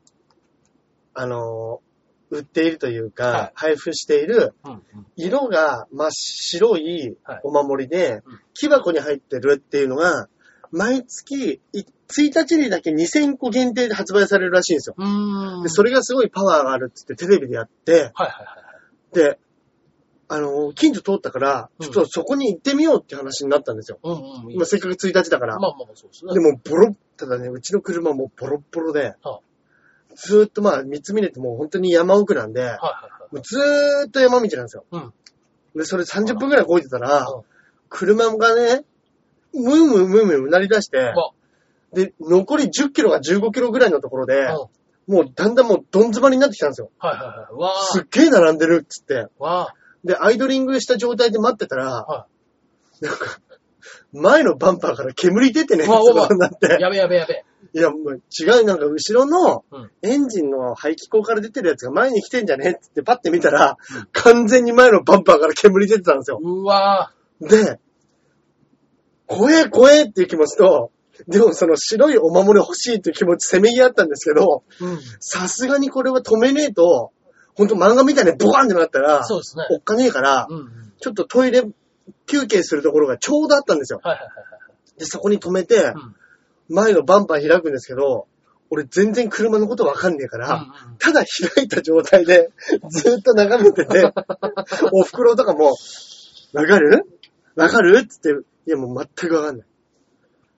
[1.15, 1.92] あのー
[2.33, 4.83] 売っているというか、はい配布している、うんうん。
[5.17, 10.29] 色が真っ白いはいお守りで、うん木箱に入ってるっていうのが、
[10.71, 14.95] 毎月い1日にだけ2000個限定で発売されるらしいんですよ。
[14.99, 15.63] うーん。
[15.63, 18.29] で、それがすごいパワーがあるって言ってテレビでやって、はいはいは
[19.13, 19.39] いで、
[20.29, 23.99] あのー近所通ったから、うんちょっとそこに行ってみようって話になったんですよ。
[24.03, 24.17] はい。
[24.17, 24.53] うんうん。
[24.53, 25.59] 今せっかく1日だから。
[25.59, 26.33] まあまあそうですね。
[26.33, 29.41] でも、ボロ、ただね、うちの車もボロッボロで、は
[30.15, 32.77] ずーっとまあ、三峰ってもう本当に山奥なんで、
[33.43, 34.85] ずーっと山道なんですよ。
[34.91, 35.13] うん
[35.75, 37.43] で、それ30分くらいこいてたらうん、
[37.89, 38.85] 車がね、
[39.55, 41.33] ムームームームーうなり出してわ、
[41.95, 44.67] で、残り10キロが15キロぐらいのところで、うん
[45.09, 46.91] もうだんだんもうどん詰まりになってきたんですよ。
[46.99, 47.55] はいはいはい。
[47.55, 49.15] わすっげー並んでるっつって。
[49.15, 49.29] ー。
[49.39, 52.27] わで、アイドリングした状態で待ってたら、は
[53.01, 53.41] なんか、
[54.13, 56.81] 前のバンパーから煙出てね、うわうわそうなってー。。
[56.81, 57.45] やべやべやべ。
[57.75, 66.41] いや、もう違う、なんか後ろのうんエンジンの排気口から出てるやつが前に来てんじゃねって言ってパッて見たら、うん完全に前のバンパーから煙出てたんですよ。
[66.43, 67.81] うわで、
[69.27, 70.91] 怖え怖えっていう気持ちと、
[71.29, 74.85] でもその白いお守り欲しいっていう気持ちせめぎ合ったんですけど、ー。
[74.85, 74.99] うん。
[75.21, 77.13] さすがにこれは止めねえと、
[77.55, 79.65] ほんと漫画みたいにボカンってなったら、そうですね。
[79.71, 80.93] おっかねえから、うんうん。
[81.01, 81.63] ちょっとトイレ
[82.27, 84.01] 休憩するところがちょうどあったんですよ。
[84.03, 84.33] はいはいはい
[84.99, 85.95] で、そこに止めて、はい。
[85.95, 86.15] うん
[86.69, 88.27] 前のバンパー開くんですけど、
[88.71, 90.61] 俺全然車のことわかんねえから、うん
[90.93, 92.51] うんただ開いた状態で
[92.91, 94.13] ずっと眺めてて、
[94.93, 95.73] お袋とかも、
[96.53, 97.05] わかる？
[97.57, 97.99] わかる？
[97.99, 98.31] っつって、
[98.67, 99.67] いやもう全くわかんない。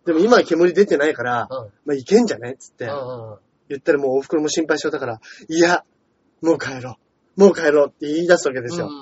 [0.05, 3.37] でも今は煙出てないから、うんまあいけんじゃねっつってうんうん
[3.71, 5.85] 言ったらもうお袋も心配しちゃったから、いや、
[6.43, 6.99] もう帰ろ
[7.37, 7.41] う。
[7.41, 8.87] もう帰ろうって言い出すわけですよ。
[8.87, 8.93] うん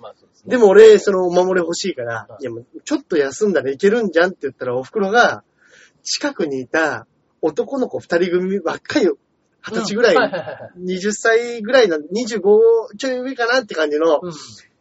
[0.00, 0.50] まあですね。
[0.50, 5.42] でも俺、そのお守り欲しいからは、いいやもうちょっと休んだらいけるんじゃんって言ったらお袋が、
[6.02, 7.06] 近くにいた
[7.40, 10.96] 男の子二人組、若い、二十歳ぐらい、うんはいはいはいはい。
[10.98, 14.32] 20歳ぐらいの、25ちょい上かなって感じのうん。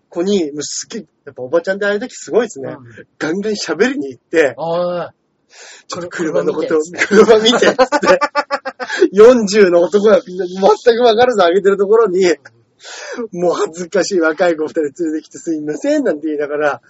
[0.10, 2.76] 子に、もうすっげえ、やっぱおばちゃんってあれだけすごいですね。
[2.78, 5.14] うんガンガン喋りに行って、ああ。
[5.88, 7.78] ちょっと車のことを、車見て、つって、
[9.14, 10.60] 40の男がみんな全
[10.98, 12.26] くわからず上げてるところに、
[13.34, 16.82] もう恥ずかしい若い子二人連れてきてすいませんなんて言いながら、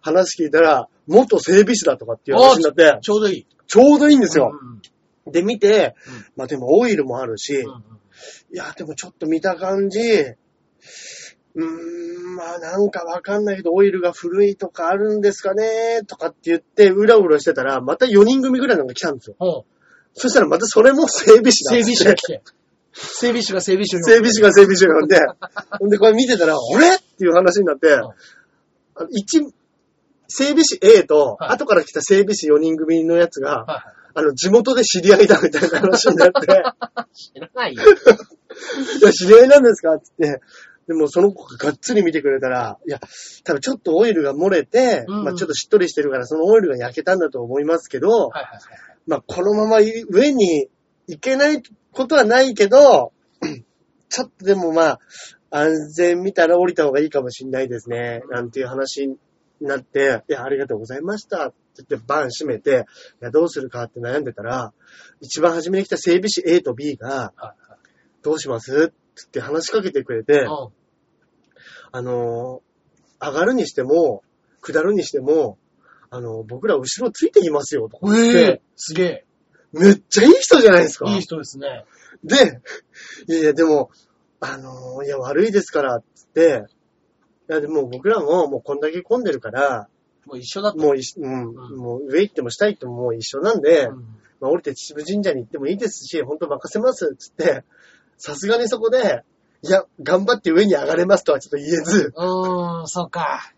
[0.00, 3.46] 話聞いたら、元整備士だとかっていう話になって、ちょうどいい。
[3.66, 4.52] ちょうどいいんですよ。
[4.52, 4.82] うん
[5.30, 7.64] で、見てうん、まあでもオイルもあるし、
[8.52, 19.64] いや、でもちょっと見た感じ、うーん、まあなんかわかんないけど、オイルが古いとかあるんですかねとかって言って、うらうらしてたら、また4人組ぐらいのが来たんですよ。
[20.14, 22.42] そしたらまたそれも整備士だ整備士が来て。
[22.92, 25.18] 整備士が整備士を整備士が整備士が呼んで、
[25.78, 26.96] ほんでこれ見てたら、あれ？
[26.96, 28.00] っていう話になって、
[29.12, 29.46] 一、
[30.28, 36.46] 整備士 A と、はい後から来た整備士4人組のやつが、はあの、地元で知り合いだみたいな話になって。
[37.12, 37.82] 知らないよ。
[39.00, 39.94] いや、知り合いなんですか？
[39.94, 40.40] って言って、
[40.88, 43.00] でもその子ががっつり見てくれたら、いや、
[43.44, 48.60] 多分ちょっとオイルが漏れて、うんまあちょっとしっとりしてるから、そのオイルが焼けたんだと思いますけど、はいはいはい。
[49.06, 49.78] まあこのまま
[50.10, 50.68] 上に
[51.06, 53.12] 行けないことはないけど、
[54.10, 55.00] ちょっとでもまあ、
[55.50, 58.22] 安全見たら降りた方がいいかもしんないですね。
[58.30, 59.16] なんていう話
[59.62, 61.56] になって、いや、ありがとうございましたって
[61.88, 62.86] 言ってバン閉めて、
[63.20, 64.72] いや、どうするかって悩んでたら、
[65.20, 67.62] 一番初めに来た整備士 A と B が、はい
[68.24, 68.72] どうします？
[68.72, 70.70] って言って話しかけてくれて、は
[71.90, 74.22] あのー上がるにしても、
[74.60, 75.58] 下るにしても、
[76.08, 78.22] あのー僕ら後ろついてきますよ、とかい。
[78.22, 79.24] 言ってええすげえ。
[79.72, 81.10] めっちゃいい人じゃないですか。
[81.10, 81.84] いい人ですね。
[82.22, 82.60] で、
[83.26, 83.90] いやいや、でも、
[84.38, 86.62] あのーいや、悪いですから、つって、
[87.52, 89.88] いや、でも僕らももうこんだけ混んでるから、
[90.24, 90.78] もう一緒だった。
[90.78, 91.76] もううん、うん。
[91.76, 93.96] もう上行っても下行ってももう一緒なんで、うん。
[94.40, 97.64] まあ降りて秩父神社に行ってもいいですし、本当任せます、つって、
[98.16, 99.22] さすがにそこで、
[99.62, 103.52] いや、頑張って上に上がれますとはちょっと言えず、うーん、そうか。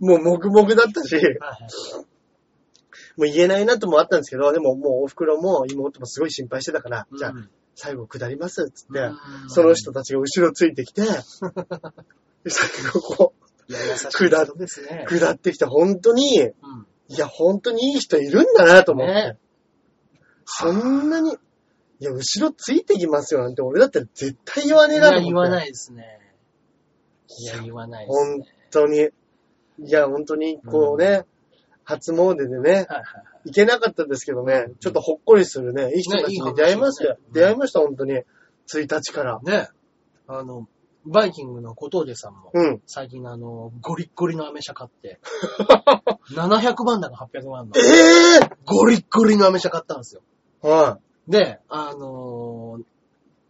[0.00, 1.34] もう黙々だったし、はいはい。
[3.16, 9.50] もう言えないなともあったんですけど、でももうお袋も妹もすごい心配してたから、じゃあうん最後下ります、つって、うん。
[9.50, 11.02] その人たちが後ろついてきて、
[12.50, 13.34] 最後こ
[13.68, 15.06] いや、優しい人ですね。
[15.10, 19.14] う、下ってきて、本当に、うんいや、本当にいい人いるんだなと思って。
[19.14, 19.38] ね
[20.46, 25.26] そんなに、いや、後ろついてきますよなんて俺だったら絶対言わねえいや、なと思って。
[25.26, 26.18] 言わないですね。
[27.40, 28.46] いや、言わないです本ね。
[28.70, 28.98] 当に。
[29.86, 31.24] いや、本当に、こうね、
[31.84, 33.04] 初詣でね、はいはいはい。
[33.46, 37.14] 行けなかったですけどね、ちょっとほっこりするね、いい人たちねいい話に出会いましたよ。
[37.14, 38.22] ですね出会いました、本当に。
[38.72, 39.40] 1日から。
[39.42, 39.68] ね。
[40.26, 40.66] あの、
[41.06, 42.82] バイキングの小峠さんも、うん。
[42.86, 45.20] 最近あの、ゴリッゴリのアメ車買って、
[46.32, 50.22] 700万だか800万だえか、えゴリッゴリのアメ車買ったんですよ。
[50.62, 52.84] ー、はで、あのー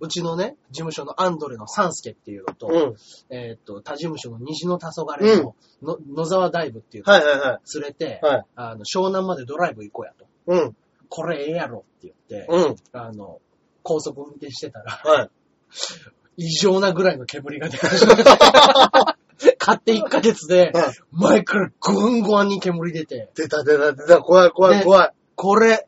[0.01, 2.83] うちのね、事務所のアンドレのサンスケっていうのと、い。
[2.83, 2.95] うん。
[3.31, 7.81] えーっと、他事務所の西の黄昏の、の野沢大部っていうのをはいはいはい。
[7.81, 8.45] 連れて、はい。
[8.55, 10.27] あの、湘南までドライブ行こうやと。
[10.47, 10.77] うん。
[11.09, 12.77] これええやろって言って、うん。
[12.93, 13.41] あの、
[13.83, 15.31] 高速運転してたら、はい。
[16.37, 18.25] 異常なぐらいの煙が出始めて、
[19.59, 25.11] 買って1ヶ月で、はい前からぐんぐんに煙出て、出た出た出た、怖い怖いね怖い。
[25.37, 25.87] これ、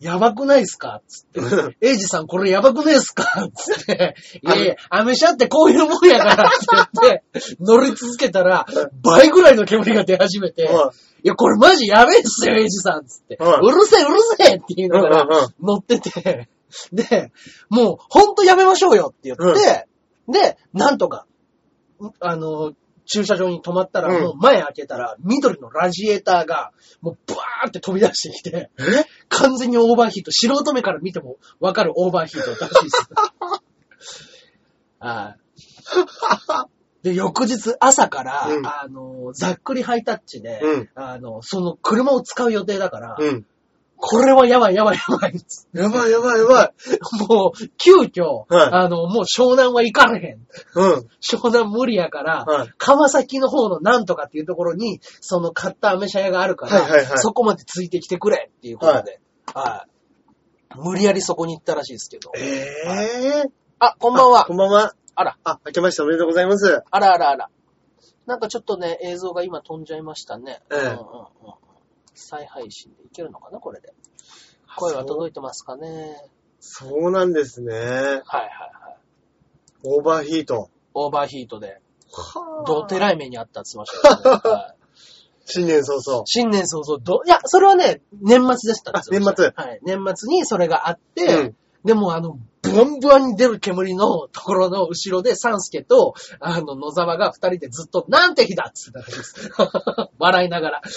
[0.00, 1.76] やばくないっすかつって。
[1.86, 3.48] エイジさんこれやばくないっすか？
[3.54, 4.14] つって。
[4.42, 7.22] いやいや、アメ車ってこういうもんやからって言って、
[7.60, 8.66] 乗り続けたら、
[9.02, 10.92] 倍ぐらいの煙が出始めて、は
[11.22, 13.36] いや、これマジやべえっすよ、エイジさんつって。
[13.42, 15.26] はいうるせえ、うるせえって言いながら
[15.62, 16.48] 乗ってて、
[16.92, 17.32] で、
[17.68, 19.86] もう、ほんとやめましょうよって言って、
[20.28, 21.26] で、なんとか、
[22.20, 22.72] あの、
[23.06, 29.04] 駐車場に止まったら、うんもう前開けたら、緑のラジエーターが、もうブワーって飛び出してきて、え？
[29.28, 33.08] 完全にオーバーヒート、素人目から見てもわかるオーバーヒートらしいです。
[34.98, 35.36] は
[37.02, 37.04] い。
[37.04, 43.46] で、翌日朝から、うんあの、ざっくりハイタッチで、うんあの、その車を使う予定だから、うん。
[44.06, 45.34] これはやばいやばいやばい。
[45.72, 47.26] やばいやばいやばい。
[47.26, 50.46] もう、急遽、はいあの、もう湘南は行かれへん。
[50.74, 51.08] うん。
[51.22, 59.20] 湘南無理やから、はい川崎の方のなんとかっていうところに、その買ったアメ車屋があるから、はいはいはいそこまでついてきてくれっていうことで、
[59.54, 60.78] はい。
[60.78, 62.30] 無理やりそこに行ったらしいですけど。
[62.36, 64.52] ええあ、こんばんはこ。
[64.52, 64.94] んばんは。
[65.14, 66.82] あら、あ、明けましておめでとうございます。
[66.90, 67.48] あらあらあら。
[68.26, 70.60] なんかちょっとね、映像が今飛んじゃいましたね。
[70.70, 70.98] ええうんうんうん、
[72.14, 73.92] 再配信でいけるのかな、これで。
[74.76, 76.16] 声は届いてますかね。
[76.60, 77.74] そうなんですね。
[77.74, 78.24] はいはいはい。
[79.84, 80.70] オーバーヒート。
[80.94, 81.80] オーバーヒートで、
[82.12, 84.74] はどてらい目にあったって言ってましたよね、はい
[85.46, 86.22] 新年早々。
[86.24, 89.80] 新年早々、ど、いや、それはね、年末でしたって言ってましたあはい。
[89.82, 92.38] 年末にそれがあって、うんでもあの、
[92.74, 99.50] ブワンブワンに出る煙のところの後ろで、サンスケと、あの、野沢が二人でずっと、なんて日だっつってたらしいです。
[100.18, 100.82] 笑いながら。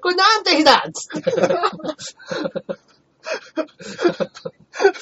[0.00, 1.30] これなんて日だっつって。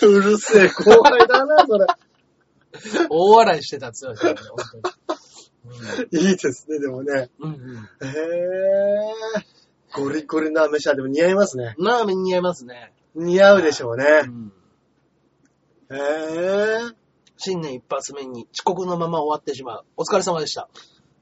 [0.07, 1.87] うるせえ、後輩だな、それ。
[3.09, 4.59] 大笑いしてたって言ってましたよね、本
[6.11, 6.29] 当に。
[6.29, 7.31] いいですね、でもね。
[7.39, 7.53] うん。
[7.53, 8.07] うんうん。
[8.07, 9.59] へえ。
[9.95, 11.75] ゴリゴリのアメ車でも似合いますね。
[11.79, 12.93] ラーメン似合いますね。
[13.15, 14.05] 似合うでしょうね。
[14.25, 14.53] うん。
[15.91, 16.95] へえ。
[17.37, 19.85] 新年一発目に遅刻のまま終わってしまう。
[19.97, 20.69] お疲れ様でした。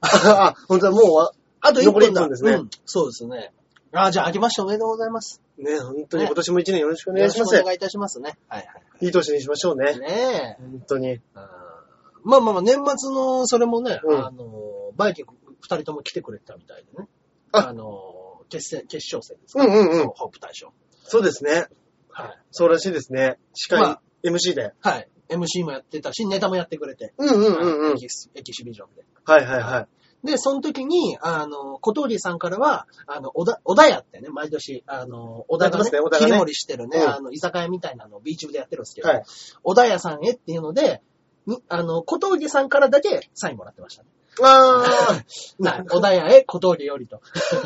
[0.01, 2.21] あ、本当はもうわ、あと1残り分だ。
[2.21, 3.53] 一分ですねうんそうですね。
[3.93, 5.41] あ、じゃあ、明けましておめでとうございます。
[5.57, 7.55] ね、本当にね今年も一年よろしくお願いします。
[7.55, 8.37] よろしくお願いいたしますね。
[8.47, 8.65] はいは
[9.01, 9.97] いいい年にしましょうね。
[9.97, 10.61] ねえ。
[10.61, 11.13] 本当に。
[11.13, 11.21] うん
[12.23, 17.07] まあまあまあ、年末の、それもね、うんあの、バイキング二人とも来てくれたみたいでね。
[17.53, 20.73] ああの、決戦、決勝戦ですか、うんうんうんホープ大賞。
[21.07, 21.67] そうですね。
[22.09, 22.39] はい。
[22.51, 23.37] そうらしいですね。
[23.53, 24.73] 司会、まあ MC で。
[24.81, 25.09] はい。
[25.29, 27.13] MC もやってたし、ネタもやってくれて。
[27.17, 27.95] うんうんうんうんエ。
[27.97, 29.05] キスエキシビジョンで。
[29.25, 29.87] はいはいはい。
[30.25, 39.23] で、その時に、あの、小峠さんからは、あの、小田、小田屋ってね、毎年、あの、小田がね、やってますね小田がね切り盛りしてるね、うんあの、居酒屋みたいなのをビーチ部でやってるんですけど、はい。
[39.63, 40.99] 小田屋さんへっていうので、に
[41.69, 44.09] あの、小峠さんからだけサインもらってましたね。
[44.41, 45.25] あはい。
[45.89, 47.21] 小田屋へ小峠よりと。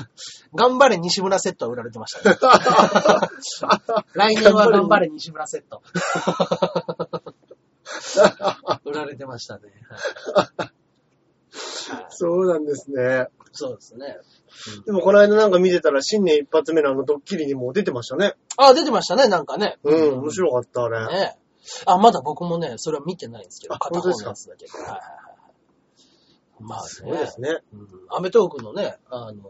[0.55, 2.37] 頑張れ西村セットは売られてましたね。
[4.13, 5.81] 来年は頑張れ西村セット。
[8.85, 9.61] 売られてましたね。
[10.57, 10.71] はい
[12.09, 13.27] そうなんですね。
[13.51, 14.17] そうですね。
[14.85, 18.35] でもこの間なんか見てたら新年一発目のあのドッキリにも出てましたね。
[18.57, 19.77] あ、出てましたね、なんかね。
[19.83, 21.07] うん、面白かった、あれ。
[21.07, 21.37] ね
[21.85, 24.65] あ、まだ僕もね、それは見てないんですけど、あ片方のやつだけ。
[24.67, 25.01] はいはいはい。
[26.59, 26.87] まあね。
[26.89, 27.59] すごいですね。
[27.73, 27.87] うん。
[28.09, 29.43] アメトークのね、あの、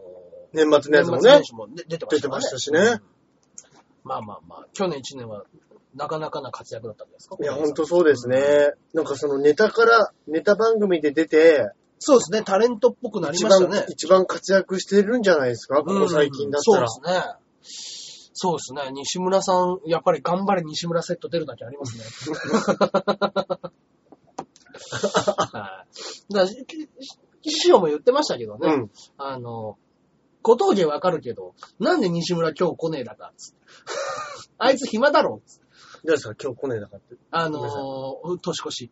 [0.52, 3.02] 年末のやつもねも出出てました出てましたしねうん
[4.04, 5.44] まあまあまあ、去年1年は
[5.94, 7.36] なかなかな活躍だったんですか？
[7.40, 8.72] いや、ほんとそうですね。
[8.94, 13.86] なんかそのネタから、ネタ番組で出て、そうですね、タレントっぽくなり一番ましたね、。
[13.90, 15.76] 一番活躍してるんじゃないですか？
[15.82, 16.80] ここ最近だったら。
[16.82, 18.01] うんそうですね。
[18.34, 18.90] そうですね。
[18.92, 22.04] 西村さん、やっぱり頑張れ西村セット出るだけありますね。
[25.52, 25.84] は
[26.30, 26.32] い。
[26.32, 26.56] だから、し
[27.44, 28.68] 師匠も言ってましたけどね。
[28.72, 28.90] うん。
[29.18, 29.76] あの、
[30.42, 33.60] 小峠わかるけど、なんで西村今日来ねえだか、つって
[34.58, 35.62] あいつ暇だろ、つって
[36.04, 37.16] じゃあさ、今日来ねえだかって。
[37.30, 38.90] あのー、年越し。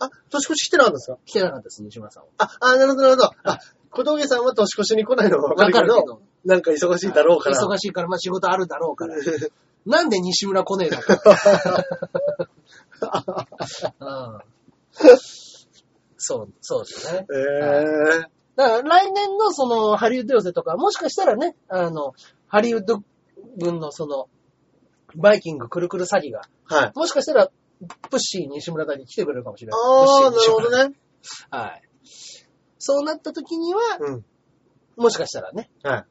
[0.00, 1.18] あ、年越し来てなかったんですか？
[1.24, 2.28] 来てなかったです、西村さんは。
[2.38, 3.30] あ、あ、なるほど、なるほど。
[3.44, 3.58] あ、
[3.90, 6.20] 小峠さんは年越しに来ないのはわかるけど。
[6.44, 7.56] なんか忙しいだろうから。
[7.56, 9.16] 忙しいから、まあ仕事あるだろうから。
[9.86, 11.38] なんで西村来ねえだか。
[14.00, 14.04] う
[14.38, 14.40] ん
[16.16, 17.26] そう、そうですね。
[17.30, 17.36] え
[18.26, 22.14] えだから来年のそのハリウッド寄せとか、もしかしたらね、あの、
[22.46, 23.02] ハリウッド
[23.58, 24.28] 軍のその、
[25.16, 26.92] バイキングくるくる詐欺が、はい。
[26.94, 27.50] もしかしたら、
[28.10, 29.80] プッシー西村だに来てくれるかもしれない。
[29.80, 30.94] ああ、なるほどね。
[31.50, 31.82] はい。
[32.78, 34.24] そうなった時には、うん。
[34.96, 36.04] もしかしたらね、はい。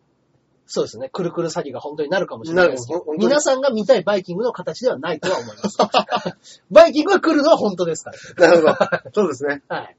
[0.65, 5.77] そうですね、くるくる詐欺が本当になるかもしれないですけど皆さんが見たいバイキングの形ではないとは思います。
[6.71, 8.75] バイキングが来るのは本当ですかなるほど。
[9.13, 9.61] そうですね。
[9.67, 9.77] ら。
[9.77, 9.97] はい。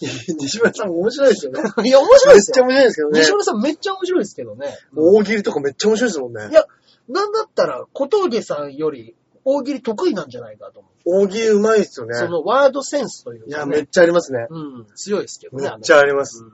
[0.00, 1.60] 西村さん面白いですよね。
[1.84, 2.66] いや、面白いですよ。
[2.66, 3.20] めっちゃ面白いですけどね。
[3.20, 4.78] 西村さんめっちゃ面白いですけどね。
[4.96, 6.52] 大喜利とかめっちゃ面白いですもんねい。
[6.54, 6.64] や、
[7.08, 9.14] なんだったら、小峠さんより
[9.44, 11.24] 大喜利得意なんじゃないかと思う。
[11.24, 12.14] 大喜利うまいですよね。
[12.14, 13.44] そのワードセンスという。
[13.46, 14.46] いや、めっちゃありますね。
[14.48, 15.68] うん、強いですけどね。
[15.68, 16.44] めっちゃあります。
[16.44, 16.52] うん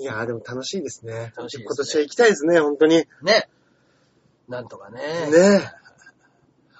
[0.00, 1.32] いやーでも楽しいですね。
[1.36, 2.96] 楽しいですね今年は行きたいですね、本当に。
[2.96, 3.48] ねね。
[4.48, 5.00] なんとかね。
[5.02, 5.60] え。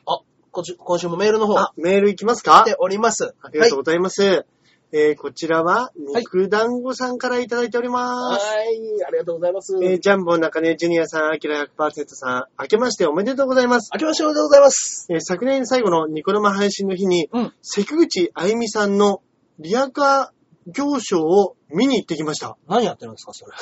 [0.06, 2.62] あ、今週今週もメールの方あ、メール行きますか？
[2.66, 3.34] 来ております。
[3.42, 4.44] ありがとうございます。
[4.92, 8.44] えー、こちらは、肉団子さんからいただいております。
[8.44, 9.76] はい、ありがとうございます。
[9.80, 13.90] えー、ジャンボ中根ジュニアさん、アキラ100%さん、明けましておめでとうございます。
[13.94, 15.06] 明けましておめでとうございます。
[15.10, 17.52] えー昨年最後のニコ生配信の日に、うん。
[17.62, 19.22] 関口あゆみさんの
[19.60, 20.39] リアカー
[20.72, 22.56] 行賞を見に行ってきました。
[22.68, 23.52] 何やってるんですか、それ？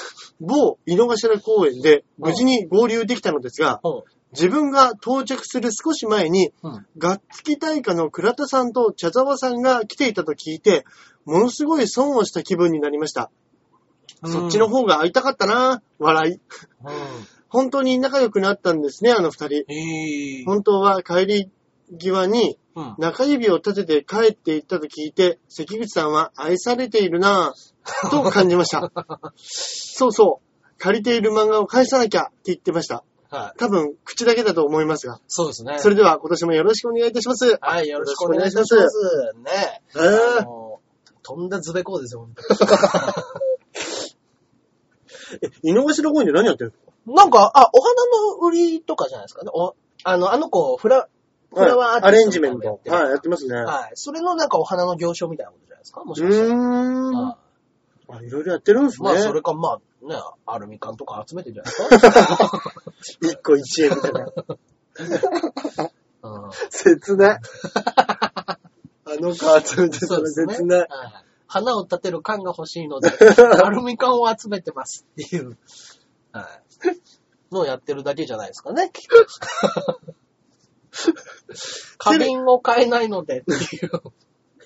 [0.40, 4.03] 某井の頭公園で無事に合流できたのですが、うん。
[4.33, 6.87] 自分が到着する少し前に、うん。
[6.99, 10.85] がっつき大家の倉田さんと茶沢さんが来ていたと聞いて、
[11.25, 13.31] ものすごい損をした気分になりました。
[14.25, 16.35] そっちの方が会いたかったな笑い。
[16.35, 16.40] う
[17.49, 19.47] 本当に仲良くなったんですね、あの二人。
[19.47, 19.51] ん。
[19.73, 20.44] えー。
[20.44, 21.51] 本当は帰り
[21.98, 22.94] 際にうん。
[22.98, 28.92] 中指を立てて帰っていったと聞いて、関口さんは愛されているなぁ、と感じました。
[29.37, 30.79] そうそう。
[30.79, 33.03] 借りている漫画を返さなきゃって言ってました。
[33.31, 33.59] はい。
[33.59, 35.20] 多分、口だけだと思いますが。
[35.27, 35.81] そうですね。
[35.81, 37.59] それでは今年もよろしくお願いいたします。
[37.61, 38.74] はい、よろしくお願いします。
[38.77, 38.83] よ
[39.35, 39.83] ね。
[39.96, 40.68] えーあの
[41.24, 42.42] とんだズベコーですよ、本当
[45.46, 46.72] え、井の頭公園で何やってる
[47.05, 47.94] になんか、あ、お花
[48.38, 49.51] の売りとかじゃないですかね。
[49.53, 49.74] お
[50.05, 51.07] あの、あの子、フラ、
[51.55, 52.81] フラワーアレンジメント。
[52.87, 53.55] はい、やってますね。
[53.55, 53.91] はい。
[53.95, 56.51] それのなんかお花の行商みたいなことじゃないですかもしうかしたら。
[56.51, 57.13] ーん。
[57.15, 57.39] は
[58.09, 59.11] あ、いろいろやってるんですね。
[59.11, 60.15] いまあ、それか、まあ、ね、
[60.47, 62.63] アルミ缶とか集めてんじゃないですか
[63.23, 64.33] 一個一円みたいな。
[66.23, 67.41] うん切ない。
[67.85, 68.59] あ
[69.21, 70.27] の子集めてたら。
[70.29, 70.79] 切ない。
[70.81, 70.89] はい
[71.49, 73.09] 花を立てる缶が欲しいので、
[73.65, 75.57] アルミ缶を集めてますっていう、
[76.31, 77.55] はい。
[77.55, 80.01] のをやってるだけじゃないですかね、きっと。
[81.99, 83.91] 花瓶を買えないのでっていう。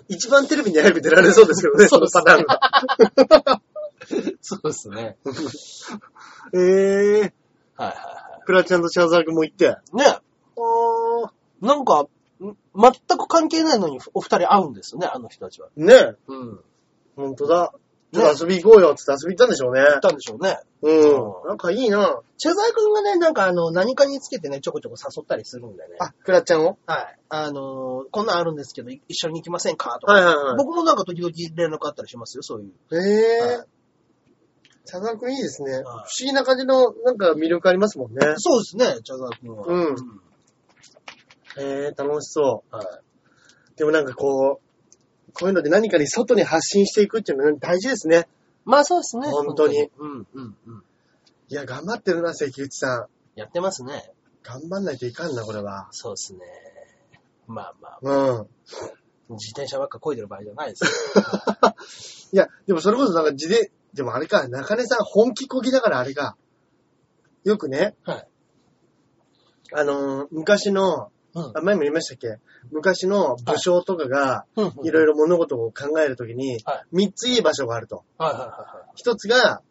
[0.08, 3.62] 一番テレビに早く出られそうですけどね、そのパターンが。
[4.40, 5.16] そうですね。
[6.54, 7.32] えー、はい
[7.76, 9.76] はいはクラちゃんとシャザー君も行って。
[9.92, 9.96] い。
[9.96, 10.18] ね
[10.56, 11.30] おー
[11.60, 12.08] なんか、ん
[12.74, 15.68] 全く関係ないのにお二人会うんですよね、あの人たちは。
[15.76, 16.60] ねえ、うん。
[17.16, 17.72] ほんとだ。
[18.12, 19.80] ちょっと遊び行こうよって遊び行ったんでしょうね。
[19.80, 20.58] 行ったんでしょうね。
[20.82, 21.48] うん。
[21.48, 25.96] なんかいいなチェザー君がね、なんかあの、何かにつけてね、ちょこちょこ誘ったりするんでね。
[25.98, 26.76] あ、クラちゃんを？
[26.86, 27.18] はい。
[27.30, 29.98] あのーこんなんあるんですけど、い一緒に行きませんか？
[30.00, 30.12] とか。
[30.12, 30.56] はいはいはい。
[30.58, 32.72] 僕もなんか時々連絡あったりしますよ、そういう。
[32.92, 33.66] ええは
[34.84, 35.80] シャザー君いいですね。
[35.82, 38.34] 不はい思議な感じの、なんか魅力ありますもんね。
[38.36, 39.64] そうですね、チャザー君は。
[39.66, 39.96] うん
[41.58, 42.84] ええ楽しそはい。
[42.84, 43.02] う。
[43.76, 44.71] でもなんかこう、
[45.34, 48.28] こういうので何かに外に発信していくっていうのは大事ですね。
[48.64, 49.28] まあそうですね。
[49.28, 50.84] 本当にうん、うん、うん。
[51.48, 53.38] いや、頑張ってるな、関口さん。
[53.38, 54.12] やってますね。
[54.42, 55.88] 頑張んないといかんな、これは。
[55.90, 56.40] そうですね。
[57.46, 58.46] まあまあ、うん。
[59.30, 60.90] 自転車ばっか漕いでる場合じゃないですよ。
[62.32, 66.36] いや、でもそれこそなんか自で、でもあれか、中根さん本気こぎだからあれか。
[67.44, 68.28] よくね、はい。
[69.74, 72.38] あのー昔の、うんあ、前も言いましたっけ？
[72.70, 78.04] 昔の武将とかが、うんいろいろ物事を考えるときには、三ついい場所があると。
[78.18, 79.62] はいはいは一つが、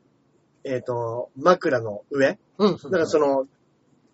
[0.64, 2.38] えっ、と、枕の上。
[2.58, 2.78] うん。
[2.78, 3.48] だからその、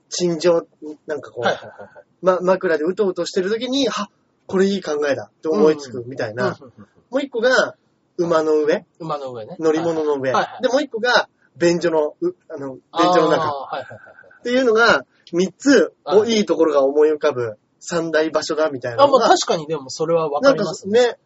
[0.10, 0.66] 陳情、
[1.06, 1.90] なんかこう、はいはいはいはい。
[2.22, 4.10] ま、枕でうとうとしてるときに、は、
[4.46, 6.48] これいい考えだって思いつくみたいな。
[6.48, 7.76] うんうんうんもう一個が、
[8.18, 8.86] 馬の上。
[9.00, 9.56] 馬の上ね。
[9.62, 10.34] 乗り物の上。
[10.34, 12.82] はいはいで、もう一個が、便所の、うあの、便
[13.14, 13.44] 所の中。
[13.46, 14.27] あーはいはいはいはい。
[14.40, 19.28] っていうのが、三つ、おはいいいところが思い浮かぶ三大場所だみたいなあ、まあのが。
[19.30, 21.02] 確かにでもそれはわかかりますね。
[21.02, 21.18] ね、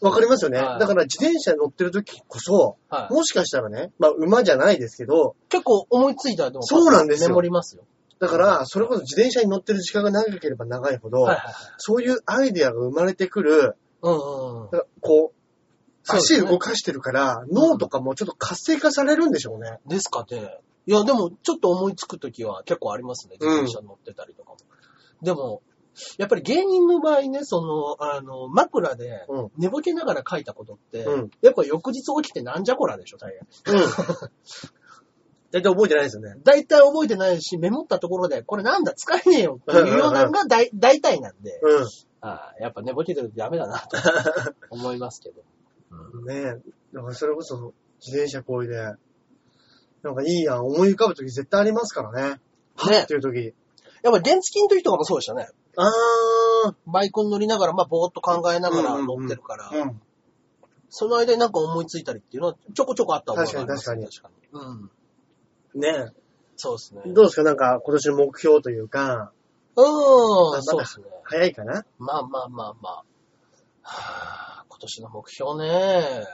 [0.00, 0.58] わかりますよね。
[0.58, 3.12] はいだから自転車に乗ってる時こそ、はい。
[3.12, 7.84] もしかしたらね、まあ馬じゃないですけど、結構思いついたらでも、そうなんですよメモりますよ。
[8.20, 11.54] だから、それこそ自転車に乗ってる時間が長ければ長いほど、はいはいはい。
[11.78, 14.70] そういうアイデアが生まれてくる、うんうんうん。
[14.70, 15.38] だからこう、
[16.02, 19.78] そうですね足動かしてるから、脳とかもちょっと活性化されるんでしょうね。
[19.86, 20.58] ですかね。
[20.88, 23.36] いや、でも、ちょっと思いつくときは結構ありますね。
[23.38, 24.56] 自転車乗ってたりとかも。
[25.20, 25.60] でも、
[26.16, 29.50] やっぱり芸人の場合ね、その、あの、枕でうん。
[29.58, 33.34] 寝ぼけながら書いたことって、うんやっぱ翌日起きてなんじゃこらでしょ、大
[33.66, 33.76] 変。
[33.76, 33.84] うん。
[35.52, 36.36] 大体覚えてないですよね。
[36.42, 41.84] 大体覚えてないし、メモったところで、これなんだ、使えねえよっていうようなのが大大体なんで、う
[42.22, 43.96] ああやっぱ寝ぼけてるとダメだなと
[44.70, 45.42] 思いますけど。
[45.90, 46.26] うんん。
[46.26, 46.94] ねえ。
[46.94, 48.94] だからそれこそ、自転車こいで、
[50.08, 52.40] なんかいいやん、思い浮かぶとき絶対ありますからね。
[52.90, 53.36] ねっていうとき。
[53.40, 53.54] やっ
[54.02, 55.48] ぱ原付の時とかもそうでしたね。
[55.76, 55.90] あ
[56.86, 59.82] バイクに乗りながら、まあ、ぼーっと考えながら乗ってるから、ー。
[59.82, 60.00] うん。
[60.90, 64.60] その間になんか思いついたりっていうのはちょこちょこあった覚えがあります確かに確かに。
[65.74, 65.80] うん。
[65.80, 66.12] ね
[66.56, 67.02] そうですね。
[67.06, 67.12] え。
[67.12, 67.42] どうですか？
[67.42, 69.32] なんか今年の目標というか、
[69.76, 71.06] うまだん、そうですね。
[71.24, 71.84] 早いかな？
[71.98, 73.04] まあまあまあまあ。
[73.82, 76.26] はあ、今年の目標ね。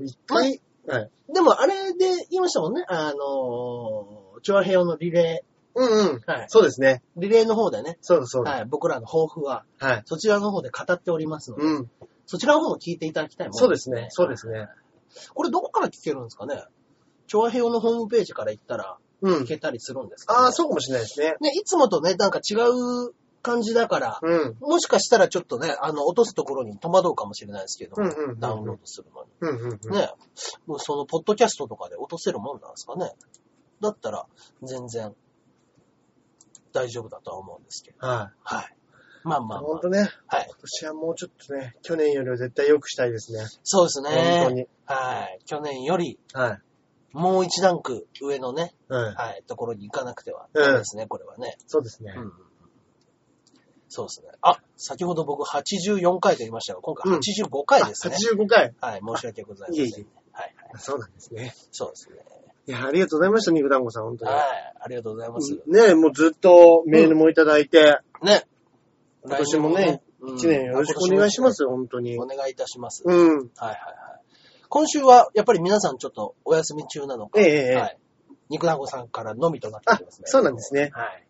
[0.00, 1.10] 一回、はい。
[1.32, 2.84] でもあれで言いましたもんね。
[2.88, 6.16] あのー、チョアヘヨのリレうんうん。
[6.16, 6.30] ー。
[6.30, 6.46] はい。
[6.48, 7.02] そうですね。
[7.16, 7.98] リレーの方でね。
[8.00, 8.52] そうだそうだ。
[8.52, 8.64] はい。
[8.66, 10.02] 僕らの抱負は、はい。
[10.04, 11.90] そちらの方で語っておりますので、うん。
[12.26, 14.06] そちらの方も聞いていただきたいもんそうですね。
[14.10, 14.60] そうですね。
[14.60, 14.68] ね。
[15.34, 16.64] これどこから聞けるんですかね？
[17.26, 19.34] チョアヘヨのホームページから行ったらうん。
[19.42, 20.40] 聞けたりするんですか、ね？
[20.40, 21.34] ああ、そうかもしれないですね。
[21.40, 23.14] ね、いつもとね、なんか違う
[23.44, 24.56] 感じだから、うん。
[24.60, 29.30] もしかしたらちょっとね、あの、落とすところに戸惑うかもしれないですけど、うんうんうんうんダウンロードするのに。
[29.40, 29.94] うんうんうん。
[29.94, 30.10] ね、
[30.66, 33.12] もうその、ポッドキャストとかで落とせるもんなんですかね。
[33.80, 34.26] だったら、
[34.62, 35.14] 全然、
[36.72, 38.06] 大丈夫だとは思うんですけど。
[38.06, 38.38] はい。
[38.42, 38.76] はい。
[39.24, 40.36] まあまあまほんとね、あ。
[40.36, 40.46] はい。
[40.48, 43.40] 今年はもうちょっとね、去年よりは絶対良くしたいですね。
[43.62, 44.10] そうですね。
[44.40, 44.68] 本当に。
[44.86, 45.38] はい。
[45.46, 46.58] 去年より、はい。
[47.12, 49.14] もう一段階上のね、はい。
[49.14, 51.56] はい、ところに行かなくてはうんダメですね、これはね。
[51.68, 52.12] そうですね。
[52.16, 52.32] うん。
[53.96, 54.28] そうですね。
[54.42, 58.16] あ、先ほど僕84回と言いましたが、今回うん85回ですね。
[58.16, 58.74] 85回。
[58.80, 59.84] はい、申し訳ございません。
[59.84, 60.82] いえいえはい、はい。
[60.82, 61.54] そうなんですね。
[61.70, 62.16] そうですね。
[62.66, 64.32] いや、ありがとうございました、肉団子さん、本当に。
[64.32, 64.42] はい、
[64.80, 65.52] ありがとうございます。
[65.52, 68.48] ねえ、もうずっとメールもいただいて、ね。
[69.24, 72.18] 今年もね、うん一年よろしくお願いしますよ、本当に。
[72.18, 73.04] お願いいたします。
[73.06, 73.16] うん。
[73.18, 73.28] はい
[73.60, 73.76] はいはい。
[74.70, 77.98] 今週は、やっぱり皆さんちょっとお休み中なのか、ええええはい。
[78.48, 80.90] 肉団子さんからのみとなっておありますね。、そうなんですね。
[80.94, 81.26] はい。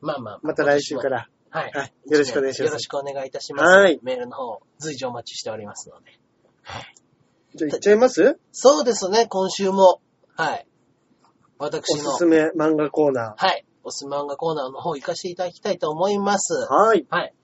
[0.00, 1.08] まあまあ、また来週か。
[1.08, 1.28] ら。
[1.50, 1.72] はい。
[1.72, 1.92] はい。
[2.10, 2.88] よろしくお願いしますよろし。
[2.88, 3.76] くお願いいたします。
[3.78, 6.18] はいメールの方、随時お待ちしておりますので。
[7.54, 8.38] じゃあ行っちゃいます？
[8.52, 10.00] そうですね、今週も。
[10.36, 10.66] はい。
[11.58, 13.64] 私の、おすすめ漫画コーナはい。
[13.84, 16.52] おすすめ漫画コーナーの方行かせていただきたいと思います。
[16.70, 16.74] ー。
[16.74, 17.06] はい。
[17.08, 17.34] はい。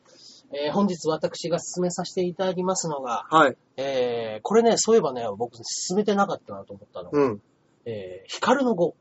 [0.54, 3.56] えー本日私が進めさせていただきますのが、はい。
[3.78, 7.42] えーこれね、そういえばね、僕進めてなかったなと思ったのが、うん。
[7.86, 8.94] えー、光の語。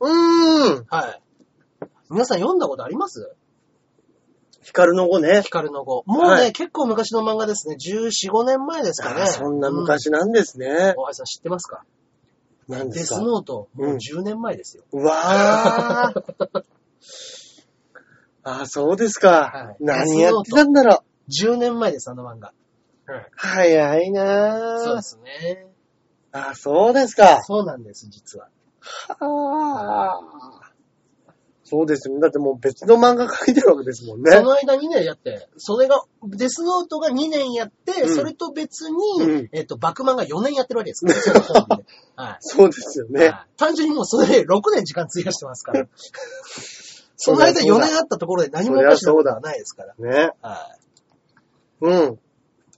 [0.00, 0.86] うーん。
[0.88, 1.22] はい。
[2.10, 3.32] 皆さん読んだことあります？
[4.72, 5.42] 光の語ね。
[5.42, 6.02] 光の語。
[6.06, 7.76] もうね、はい結構昔の漫画ですね。
[7.76, 9.26] 14、5年前ですかね。
[9.26, 10.94] そんなう昔なんですね。
[10.96, 11.84] 大橋さん知ってますか？
[12.68, 13.20] デス何ですか？
[13.20, 14.84] ノート、もううん10年前ですよ。
[14.92, 16.62] うわー。
[18.44, 19.50] あ、そうですか。
[19.52, 22.48] はい何やってたんだろ10年前です、あの漫画。
[22.48, 22.52] う。
[23.36, 25.02] 早いなぁそうで。
[25.02, 25.66] すね。
[26.32, 27.42] あ、そうですか。
[27.42, 28.48] そうなんです、実は。
[29.20, 30.67] あー
[31.70, 32.18] そうですよ。
[32.18, 34.30] だってもう別の漫画描いてるわけですもんね。
[34.32, 41.90] その間にね、やって、それが、デスノートが2年やって、うんそれと別に、うんえっと、バクマンが4年やってるわけですからね、 そのコンビで。
[42.16, 42.36] はい。
[42.40, 43.28] そうですよね。
[43.28, 45.86] はい単純にもうそれで6年時間費やしてますから。
[47.16, 49.94] その間4年あったところで何もおかしなことはないですから。
[49.98, 50.30] ね。
[50.40, 50.76] は
[51.82, 51.84] い。
[51.84, 52.18] うん。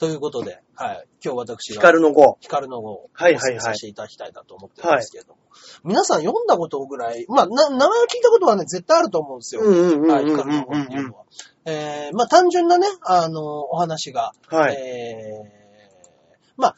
[0.01, 1.07] ということで、はい。
[1.22, 2.36] 今日私が、光の5。
[2.40, 5.38] 光の語をはいはいはいさせていただきたいなと思ってるんですけれども。
[5.84, 9.61] 皆さん読んだことぐらい、まあ、な、名前を聞いたことはね、絶対あると思うんですよ。
[9.61, 11.24] うんうんうんはい、うん光の語っていううんのは。
[11.66, 14.74] えー、まあ、単純なね、あの、お話が、はい。
[14.74, 16.76] えー、まあ、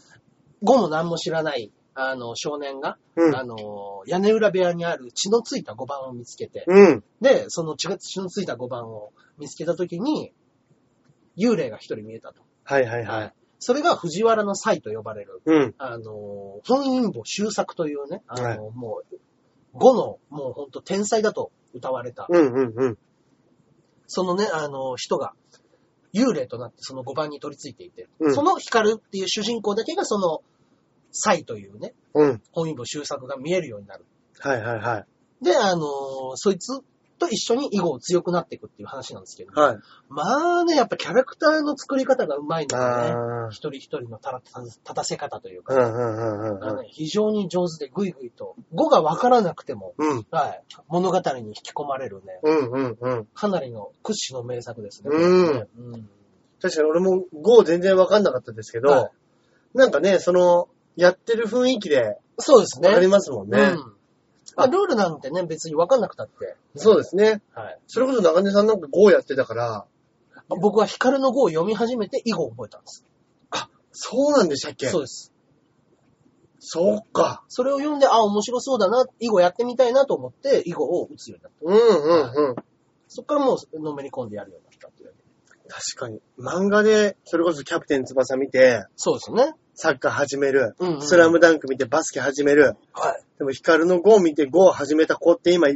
[0.64, 7.04] 語も何も知らない、あの、少年が、うんあの、屋根裏部屋にある血のついた5番を見つけて、うん。
[7.20, 10.32] で、その血のついた5番を見つけたときに、
[11.38, 12.42] 幽霊が一人見えたと。
[12.72, 13.34] はいはいはい。
[13.58, 15.74] それが藤原の祭と呼ばれる、うん。
[15.78, 19.16] あの、本因母修作というね、あの、はいもう、
[19.74, 22.98] 語の、もうほんと天才だと歌われた、うんうんうん。
[24.06, 25.32] そのね、あの、人が、
[26.14, 30.42] 幽霊となってその5番に取り付いていて、うんその光っていう主人公だけがその、
[31.12, 32.42] 祭というね、うん。
[32.52, 34.04] 本因母修作が見えるようになる。
[34.40, 35.44] はいはいはい。
[35.44, 36.80] で、あの、そいつ
[37.22, 39.78] と一緒に囲碁を強くなっていくっていう話なんですけど、はい。
[40.08, 40.22] ま
[40.60, 43.48] あね、やっぱキャラクターの作り方がうまいのでね、ああ。
[43.50, 50.26] 一人一人のたら立たせ方というか、ね非常に上手でぐいぐいと、語がわからなくても、うん。
[50.32, 53.26] はい、物語に引き込まれるね、うんうんうん。
[53.34, 55.10] かなりの屈指の名作ですね。
[55.12, 56.08] うんうん
[56.60, 59.10] 確かに俺も GO 全然わかんなかったですけど、はい
[59.74, 62.88] なんかね、その、やってる雰囲気でそうですね。
[62.88, 63.58] わかりますもんね。
[63.58, 63.92] うん
[64.56, 66.56] まあ、ルールなんてね、別にわかんなくたって。
[66.76, 67.42] そうですね。
[67.54, 67.78] はい。
[67.86, 69.86] それこそ中根さんなんか GO やってたから、
[70.48, 73.04] 僕は光の語を読み始めて囲碁を覚えたんです。
[73.94, 74.88] そうなんでしたっけ？
[74.88, 75.32] そうです。
[76.58, 77.44] そうか。
[77.48, 81.88] それを読んで、あ、面白そうだな、囲碁やってみたいなと思って、囲碁を打つようになった。
[81.98, 82.56] うんうんうん。
[83.08, 85.12] そっからもうのめり込んでやるようになったっていう。
[85.68, 86.22] 確かに。
[86.38, 89.52] 漫画で、それこそキャプテン翼見て、そうですね。
[89.74, 90.74] サッカー始める。
[90.78, 91.02] うん、うん。
[91.02, 92.76] スラムダンク見てバスケ始める。
[92.92, 93.22] はい。
[93.38, 95.68] でもヒカルの GO 見て GO を始めた子って今、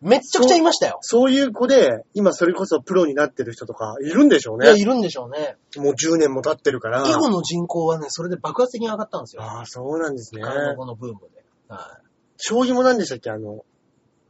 [0.00, 0.98] めっちゃくちゃいましたよ。
[1.02, 4.80] そういう子で、今それこそプロになってる人とかいるんでしょういや、ね。
[4.80, 5.56] いるんでしょうね。
[5.76, 7.06] もう10年も経ってるから。
[7.06, 9.42] 囲碁の人口はね、それで爆発的に上がったんですよ。
[9.42, 10.42] ああ、そうなんですね。
[10.42, 11.44] 光の語のブームで。
[11.68, 12.06] はい。
[12.38, 13.30] 将棋も何でしたっけ？
[13.30, 13.64] あの、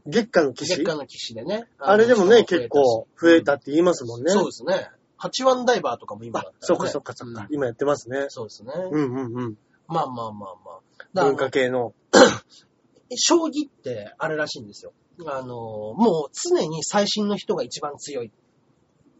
[0.07, 0.73] 月下の騎士？
[0.73, 1.69] 月下の騎士でね。
[1.79, 4.33] あれでもね、の結構増えたって言いますもんね。
[4.33, 4.91] そうですね。
[5.21, 6.53] 八番ダイバーとかも今だあ。
[6.61, 7.43] そっかそっかそっか。
[7.43, 8.27] うん今やってますね。
[8.29, 8.73] そうですね。
[8.75, 9.59] うんうんうん。
[9.87, 10.81] まあまあまあまあ。
[11.13, 11.93] だ文化系の。
[13.17, 14.93] 将棋ってあれらしいんですよ。
[15.27, 18.33] あの、もう常に最新の人が一番強い。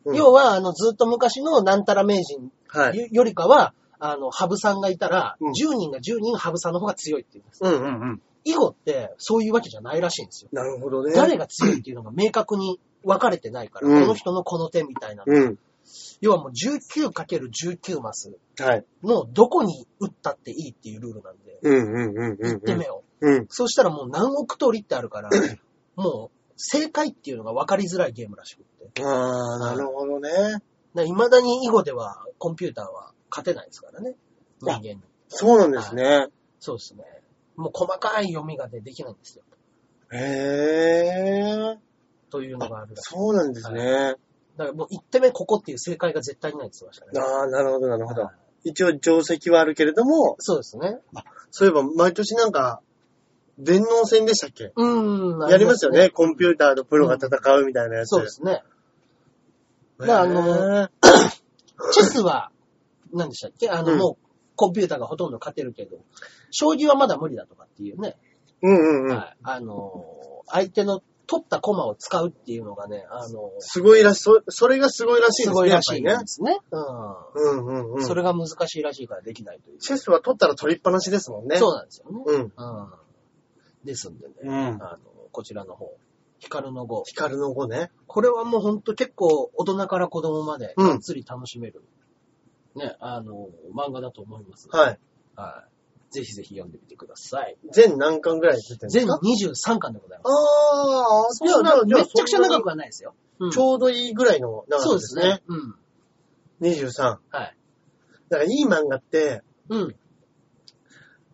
[0.05, 2.99] うん要は、あの、ずっと昔のなんたら名人はい。
[2.99, 7.63] よよりかは、あの、羽生さんがいたら、うん10人が10人羽生さんの方が強いって言うんです。
[7.63, 8.23] うんうんうん。
[8.45, 10.51] 囲碁ってそういうわけじゃないらしいんですよ。
[10.53, 11.13] なるほどね。
[11.15, 15.25] 誰が強いっていうのが明確に分かれてないから、うんこの人のこの手みたいな。
[15.27, 15.59] うん。
[16.21, 18.85] 要はもう 19×19 マスはい。
[19.03, 22.57] のどこに打ったっていいっていうルールなんで、うんうんうんうんうん。
[22.57, 23.03] 1手目を。
[23.21, 23.47] うん。
[23.49, 25.31] そうしたらもう何億通りってあるから、
[25.97, 29.03] もう正解っていうのが分かりづらいゲームらしくって。
[29.03, 30.31] ああ、なるほどね。
[31.07, 34.15] いまだに囲碁ではコンピューターは勝てないですからね。
[34.61, 35.01] 人あ間に。
[35.29, 36.29] そうなんですね。
[36.59, 37.05] そうですね。
[37.57, 39.45] もう細かい読みがね、できないんですよ。
[40.13, 40.17] へ
[41.77, 41.79] え。
[42.31, 43.15] というのがあるらしい。
[43.15, 44.15] そうなんですね。
[44.61, 47.27] だからもう1手目ここっていう正解が絶対にないって言ってましたね。
[47.27, 48.33] ああ、なるほどなるほどは
[48.63, 48.69] い。
[48.69, 50.99] 一応定石はあるけれども、そうですね。
[51.51, 52.83] そういえば毎年なんか、
[53.59, 54.73] 電脳戦でしたっけ？
[54.77, 55.51] うーん。
[55.51, 56.11] やりますよね。
[56.11, 58.11] コンピューターとプロが戦うみたいなやつ。
[58.11, 58.63] そうですね。
[60.01, 60.07] へー。
[60.07, 60.89] だからあの
[61.93, 62.51] チェスは、
[63.15, 63.71] 何でしたっけ？
[63.71, 65.97] あの、うんもう、コンピューターがほとんど勝てるけど、
[66.51, 68.19] 将棋はまだ無理だとかっていうね。
[68.61, 69.17] うんうんうん。
[69.17, 69.37] はい。
[69.43, 71.01] あのー、相手の
[71.31, 75.53] 取った駒を使うっていうのがね、あのー、すごいらしい、そそれがすごいらしいですね。
[75.53, 76.17] すごいらしいね。
[76.73, 76.77] う
[77.53, 77.93] んうんうん。
[77.95, 78.05] うん。
[78.05, 79.79] それが難しいらしいからできないという。
[79.79, 81.57] チェスは取ったら取りっぱなしですもんね。
[81.57, 82.19] そうなんですよね。
[82.27, 82.41] うん。
[82.41, 82.53] うん。
[83.85, 84.53] ですんでね、うん。
[84.53, 84.99] あの、
[85.31, 85.97] こちらの方、
[86.41, 87.05] ヒカルの語。
[87.07, 87.93] 光の語ね。
[88.09, 91.85] これはもうほんと結構大人から子供までうんがっつり楽しめる、
[92.75, 94.69] ね、あの、漫画だと思います。
[94.73, 94.99] はい。
[95.37, 95.80] はい。
[96.11, 97.57] ぜひぜひ読んでみてください。
[97.73, 100.33] 全何巻ぐらい出てるんです全か23巻でございます。
[100.33, 103.15] ああ、そんなめちゃくちゃ長くははないですよ。
[103.39, 105.43] うんちょうどいいぐらいの長さそうですすね。。
[105.47, 105.75] うん。
[106.61, 107.03] 23。
[107.03, 107.57] はい。
[108.29, 109.97] だからいい漫画って、うん。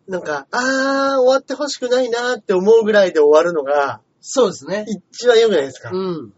[0.07, 4.87] なんか、あー、終わってほしくないなーって思うぐらいで終わるのが、そうですね。
[4.87, 6.33] 一番良くないですか、うん。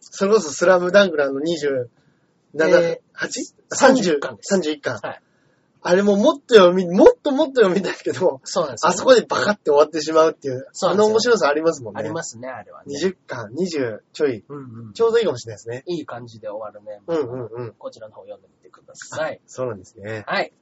[0.00, 1.88] それこそスラムダンクのあの27、
[2.60, 4.98] え 8?30 31巻です31巻。
[5.00, 5.23] はい
[5.86, 12.00] あれももっと読み、もっともっと読みたいけど、そうなんですよ、あそこでバカって終わってしまうっていう、あそうなんですよの面白さありますもんね。
[12.00, 12.98] ありますね、あれはね。
[12.98, 14.92] 20巻、20ちょい、うんうん。
[14.94, 15.84] ちょうどいいかもしれないですね。
[15.86, 17.02] いい感じで終わるね。
[17.06, 17.74] うんうんうん。
[17.74, 19.42] こちらの方読んでみてください。
[19.46, 20.24] そうなんですね。
[20.26, 20.54] はい。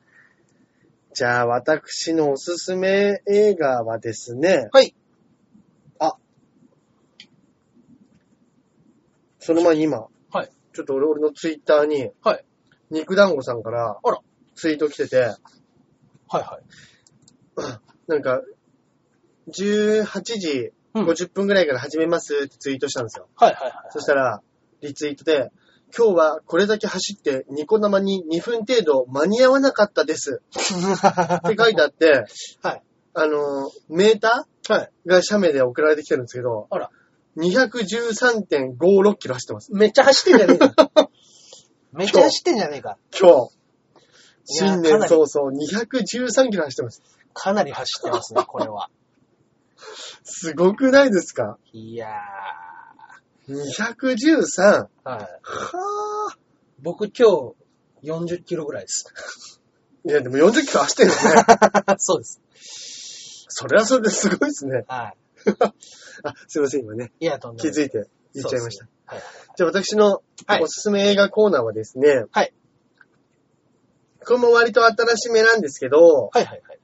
[1.14, 4.92] じゃあ、私のおすすめ映画はですね、はい。
[6.00, 6.16] あ、
[9.38, 10.50] その前に今、はい。
[10.74, 12.44] ちょっと俺俺のツイッターに、はい。
[12.90, 14.18] 肉団子さんから、あら
[14.54, 17.80] ツイート来てて、はいはい。
[18.08, 18.42] なんか、
[19.48, 23.28] 18時うん50分ぐらいから始めますってツイートしたんですよ。
[23.36, 23.72] はいはいはい。
[23.90, 24.42] そしたら、
[24.82, 25.50] リツイートで、
[25.96, 32.24] 今日はこれだけ走ってニコ生に2分程度間に合わなかったです って書いてあって、
[32.62, 32.82] はい。
[33.14, 34.90] あの、メータはい。
[35.06, 36.90] ーが写メで送られてきてるんですけど、あら。
[37.36, 39.72] 213.56キロ走ってます。
[39.72, 41.10] めっちゃ走ってんじゃねえか。
[41.92, 42.98] めっちゃ走ってんじゃねえか。
[43.18, 43.61] 今日。
[44.44, 47.02] 新年早々213キロ走ってます。
[47.34, 48.90] かなり走ってますね、これは。
[50.24, 51.58] すごくないですか？
[51.72, 52.08] いや
[53.48, 53.64] ?213?
[54.24, 54.64] ー。
[54.64, 55.04] はい。
[55.04, 55.28] は
[56.80, 57.54] 僕今
[58.02, 59.06] 日40キロぐらいです。
[60.04, 60.10] ぁ。
[60.10, 61.44] いや、でも40キロ走ってるよね。
[61.98, 62.40] そうです。
[63.48, 64.84] それはそれですごいですね。
[64.88, 65.14] は
[66.24, 67.12] あ、すいません、今ね。
[67.20, 67.26] い。
[67.26, 67.74] いや、とんでもない。
[67.74, 68.84] 気づいて言っちゃいました。
[69.06, 69.24] はいはい
[69.54, 72.54] じゃあ私のはいおすすめ映画コーナーはですね、はい。
[74.26, 76.78] これも割と新しめなんですけど、はいはいはい。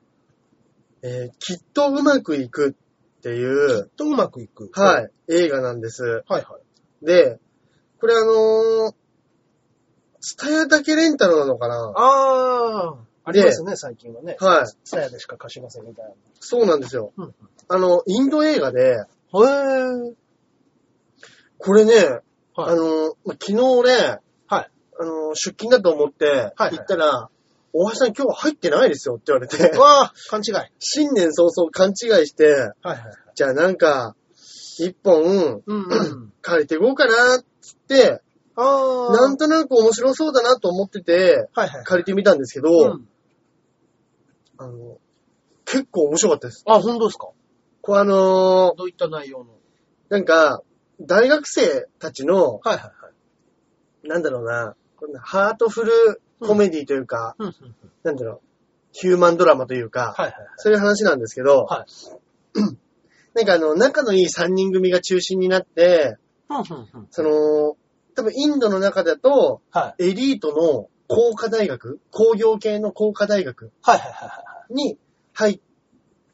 [1.03, 4.70] えーきっとうまくいくっていう、とうまくいく。。
[4.72, 6.03] はいい、映画なんです。
[6.03, 6.59] はいは
[7.03, 7.07] い。
[7.07, 7.39] で、
[8.01, 8.95] これあのー、
[10.20, 11.93] スタヤだけレンタルなのかな？
[11.95, 13.09] あー。
[13.24, 14.36] ありますね、最近はね。
[14.41, 14.66] はい。
[14.66, 17.12] スタヤでしか貸しませんみたいそうなんですよ。
[17.16, 17.26] な。
[17.26, 17.34] うん。
[17.68, 20.14] あの、インド映画で、へー。
[21.59, 21.93] これね、
[22.55, 24.20] はいあのー、ま昨日俺、はい。
[25.01, 27.28] あのー、出勤だと思って、はい行ったら、
[27.72, 30.55] 大橋さん今日は入ってないですよって言われて、うわー、勘違い。
[30.55, 33.01] はい新年早々勘違いして、はいはい。
[33.34, 34.16] じゃあなんか、
[34.78, 36.32] 一本うんうん。
[36.40, 38.22] 借りていこうかなっつって、
[38.57, 39.12] あー。
[39.12, 41.84] なんとなく面白そうだなと思ってて、はいはい。
[41.84, 43.09] 借りてみたんですけど、うん。
[44.57, 44.99] あの、
[45.64, 46.64] 結構面白かったです。
[46.66, 47.28] あ、本当ですか？
[47.82, 49.46] これあのーどういった内容の？
[50.09, 50.62] なんか、
[51.01, 52.90] 大学生たちの、はいはいは
[54.05, 54.09] い。
[54.09, 54.74] なんだろうな
[55.22, 57.55] ハートフルコメディというか、うん。
[58.03, 58.40] なんだろう、
[58.92, 61.86] ヒューマンドラマというか、はいはいそういう話なんですけど、はい。
[63.34, 66.16] なんかあの、仲のいい3人組が中心になって。
[67.11, 67.76] その、
[68.14, 70.09] 多分インドの中だと、はい。
[70.09, 74.74] エリートの工科大学、工業系の工科大学はいはいはいはい。
[74.74, 74.99] に
[75.34, 75.61] 入っ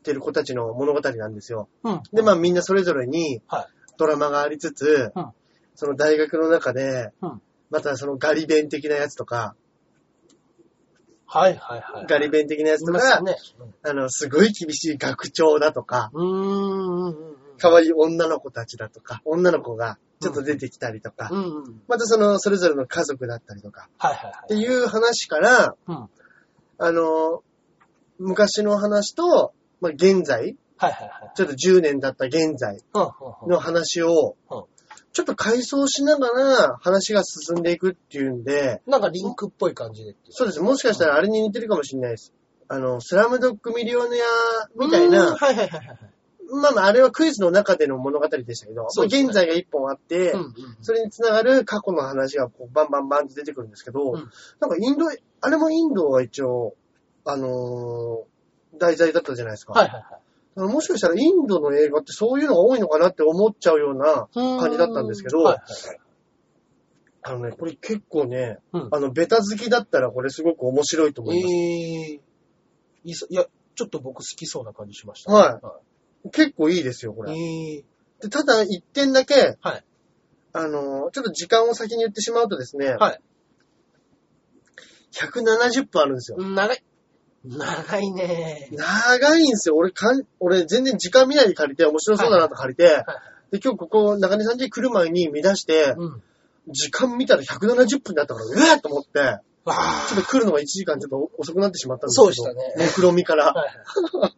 [0.02, 1.68] てる子たちの物語なんですよ。
[1.82, 2.02] うん。
[2.12, 3.66] で、まあみんなそれぞれにはい。
[3.98, 5.26] ドラマがありつつ、うん
[5.76, 9.54] その大学の中で、うんまたそのガリ弁的なやつとか、
[11.26, 12.06] はいはいはい。
[12.06, 13.36] ガリ弁的なやつとか、ね。
[13.82, 16.12] あの、すごい厳しい学長だとか。
[17.58, 21.82] 可愛い女の子たちだとか、女の子がちょっと出てきたりとか、うんうん。
[21.88, 24.32] またその、それぞれの家族だったりとか、はいはいはい。
[24.44, 26.08] っていう話から、うん。
[26.78, 27.42] あの、
[28.18, 31.32] 昔の話と、まあ、現在、はいはいはい。
[31.34, 33.08] ちょっと10年経った現在うんうん
[33.42, 33.50] うん。
[33.50, 34.64] の話をうん、
[35.14, 40.32] ちょっと回想しながら話が進んでいくっていうんで、なんかリンクっぽい感じでっていう。
[40.32, 40.60] そうです。
[40.60, 42.34] もしかしたらあれに似てるかもしれないです。
[42.68, 45.98] あの、スラムドッグミリオネアみたいうーんな、はいはいはいはい。
[46.50, 50.54] まあまあ、あれはクイズの中での物語でしたけど、そうですね現在が一本あって、うんうん。
[50.82, 55.06] それにつながる過去の話がこうバンバンバンって出てくるんですけど、うんなんかインド、
[55.40, 56.74] あれもインドが一応、
[57.24, 58.34] あのー
[58.76, 59.72] 題材だったじゃないですか。
[59.72, 60.20] はいはいはい。
[60.56, 65.98] もしかしたらインドの映画ってそういうのが多いのかなって思っちゃうような感じだったんですけど、はいはいはい。
[67.22, 71.54] あのね、これ結構ね、うんあの、ベタ好きだったらこれすごく面白いと思います。
[71.54, 72.20] ええ
[73.04, 73.44] いや、
[73.74, 75.32] ちょっと僕好きそうな感じしました。
[75.32, 75.60] は
[76.24, 77.32] い結構いいですよ、これ。
[77.32, 77.84] ええ
[78.22, 79.84] でただ、一点だけ、はい
[80.54, 83.20] あのーちょっと時間を先に言ってしまうとですね、はい。
[85.12, 86.38] 170分あるんですよ。
[86.38, 86.82] 長い。
[87.44, 89.76] 長いね長いんですよ。
[89.76, 93.04] 俺かん、俺全然時間見ないで借りて、面白そうだなと借りて、はい
[93.50, 96.22] で、今日ここ、中根さん家来る前に見出して、うん。
[96.68, 99.10] 時間見たら170分だったから、うわーと思って。
[99.10, 99.72] ちょ
[100.20, 102.32] っと来るのが1時間ちょっと遅くなってしまったんですけど。
[102.32, 103.52] そうでしたね目論みから。
[103.52, 103.66] は
[104.32, 104.34] い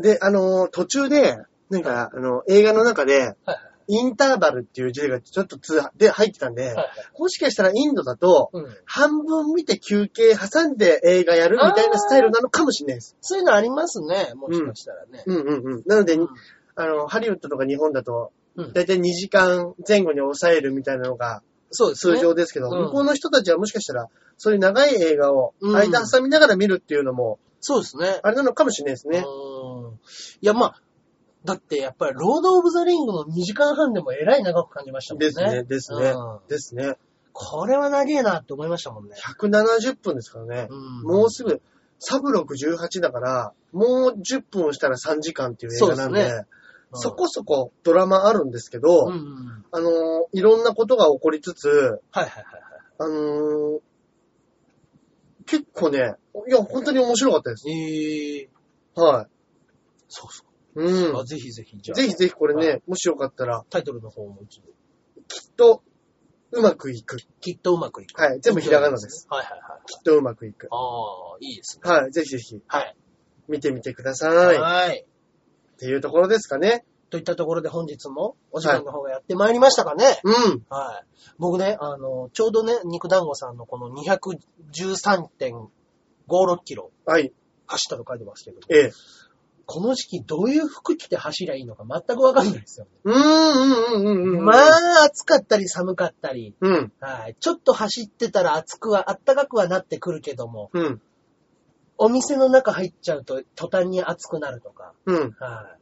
[0.00, 1.36] で、あのー途中で、
[1.70, 6.88] なんか、あの、映画の中で、はいインターバルっていう字がちょっと通で入ってたんで、はいはい。
[7.18, 8.76] もしかしたらインドだと、うん。
[8.84, 13.16] 半分見て休憩挟んで映画やるみたいなスタイルなのかもしれないです。
[13.20, 14.32] そういうのありますね。
[14.34, 15.22] もしかしたらね。
[15.26, 15.82] うんうんうん。
[15.86, 16.28] なので、うん
[16.76, 22.16] あの、ハリウッドとか日本だと、うんだいたい2時間前後に抑えるみたいなのがそうですね。
[22.16, 28.20] 通常ですけど、うん向こうの人たちはもしかしたら、そういう長い映画をうん間挟みながら見るっていうのも、そうですね。
[28.22, 29.24] あれなのかもしれないですね。
[29.26, 29.94] うん。
[29.94, 29.98] い
[30.42, 30.82] や、まあ、
[31.48, 35.28] だってやっぱり、ロード・オブ・ザ・リングの2時間半でもえらい長く感じましたもんね。
[35.28, 36.96] ですね、ですねうん、ですね。
[37.32, 39.16] これは長えなって思いましたもんね。
[39.16, 40.68] 170分ですからね。
[40.68, 41.62] うんもうすぐ、
[42.00, 46.46] サブ68だから、もう10分したら3時間っていう映画なんで、そうですね
[46.92, 49.64] そこそこドラマあるんですけど、うんうんうん。
[49.72, 49.92] あのー
[50.32, 52.62] いろんなことが起こりつつ、はいはいはいはい。
[52.98, 53.80] あのー、
[55.46, 56.14] 結構ね、
[56.48, 57.68] いや、本当に面白かったです。
[57.70, 58.48] ええ
[58.94, 59.26] はい。
[60.08, 60.47] そうそう。
[60.78, 61.24] うんあ。
[61.24, 61.94] ぜひぜひ、じゃあ。
[61.94, 64.68] ぜひぜひこれはね、もしよかったら、タイトルの方も一度。
[65.28, 65.82] きっと、
[66.50, 67.18] うまくいく。
[67.40, 68.18] きっとうまくいく。
[68.18, 69.26] はい全部ひらがなです。
[69.28, 69.86] はいはいはい。
[69.86, 70.68] きっとうまくいく。
[70.70, 71.90] ああ、いいですね。
[71.90, 72.10] はい。
[72.10, 72.96] ぜひぜひ、はい。
[73.48, 74.30] 見てみてくださ。
[74.30, 75.00] はいい。
[75.00, 75.04] っ
[75.78, 76.86] ていうところですかね。
[77.10, 80.20] といったところで本日もお時間の方がやってまいりましたかね。
[80.24, 80.34] うん。
[80.68, 81.06] はい。
[81.38, 87.32] 僕ね、あの、ちょうどね、肉団子さんのこの213.56キロはい。
[87.66, 88.92] 走ったと書いてますけど、ええ。
[89.70, 92.86] この時期どういう服着て走りゃいいのか全くわかんないですよ。
[93.04, 94.44] うーん、うん、うん、うんうん。
[94.46, 97.36] まあ、暑かったり寒かったり、うん、はい。
[97.38, 101.02] ちょっと走ってたら暑くは、暖かくはなってくるけども、うん、
[101.98, 105.32] お店の中入っちゃうと途端に暑くなるとか、うん。
[105.38, 105.80] はい。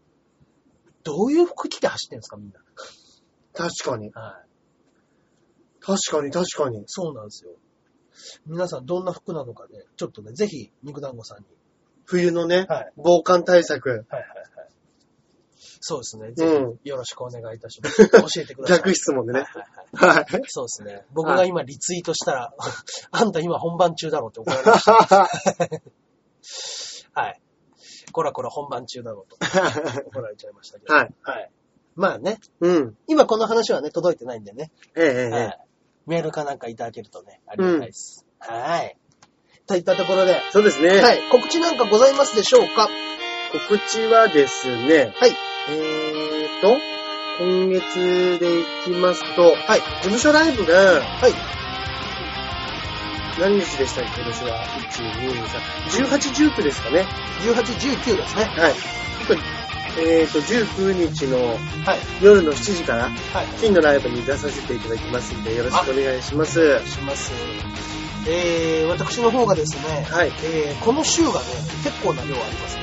[1.04, 2.58] どういう服着て走ってんですか、みんな。
[3.54, 4.10] 確かに。
[4.10, 5.84] はい。
[5.84, 6.82] 確かに、確かに。
[6.86, 7.52] そうなんですよ。
[8.46, 11.44] 皆さんどんな服なのかね、ちょっとね、ぜひ、肉団子さんに。
[12.06, 12.92] 冬のね、はい。
[12.96, 13.90] 防寒対策。
[13.90, 14.46] はいはいはい。
[15.80, 16.28] そうですね。
[16.28, 18.08] うぜんひ、よろしくお願いいたします。
[18.08, 18.78] 教えてください。
[18.78, 19.44] 逆質問でね。
[19.92, 20.26] はいはい。
[20.46, 21.04] そうですね。
[21.12, 22.52] 僕が今リツイートしたら、
[23.10, 25.28] あんた今本番中だろうって怒られました。
[27.20, 27.40] はい。
[28.12, 29.36] こらこら本番中だろうと
[30.08, 30.94] 怒られちゃいましたけど。
[30.94, 31.14] はい。
[31.22, 31.50] はい。
[31.94, 32.96] まあね、うん。
[33.06, 34.70] 今この話はね、届いてないんでね。
[34.94, 35.30] ええ、ええ、ええ。
[35.30, 35.66] はい。
[36.06, 38.24] メールかなんかいただけるとね、ありがたいです。
[38.38, 38.96] はい。
[39.66, 41.00] といったところで、そうですね。
[41.00, 41.20] はい。
[41.30, 42.88] 告知なんかございますでしょうか？
[43.52, 45.36] 告知はですね、はい。
[45.70, 46.76] えーと、
[47.40, 49.80] 今月でいきますと、はい。
[49.80, 51.34] 事務所ライブが、はい。
[53.40, 55.44] 何日でしたっけ今年は？1、2、
[56.00, 57.06] 3、18、19ですかね。
[57.42, 58.44] 18、19ですね。
[58.44, 58.74] はい。
[59.98, 61.38] えーと、19日の
[61.84, 61.98] はい。
[62.22, 63.10] 夜の7時から、は
[63.42, 63.46] い。
[63.60, 66.60] 金のライブに出させていただきますんで、よろしくお願いします。
[66.60, 67.95] お願いします。
[68.28, 70.32] えー、私の方がですね、はい。
[70.44, 71.38] えー、この週がね、
[71.84, 72.82] 結構な量ありますね。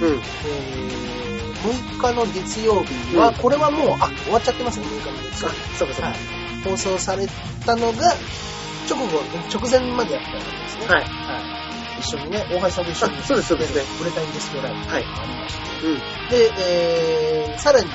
[0.00, 0.12] うん。
[0.14, 1.54] えー、
[1.96, 6.08] 6日の月曜日は、うんこれはもう、あ、終わっちゃってますね、6日の月曜あ日。、そうかそうか。
[6.08, 6.16] はい。
[6.64, 7.26] 放送され
[7.66, 8.14] たのが、
[8.88, 9.22] 直後、
[9.52, 10.86] 直前までやったんですね。
[10.86, 11.02] はい。
[11.02, 11.64] はい。
[12.00, 13.18] 一緒にね、大橋さんと一緒に。
[13.18, 15.86] あそうですそうですねブレタインディスプレイライブはいありまして。
[15.86, 15.98] うん。
[16.28, 17.86] で、えー、さらに、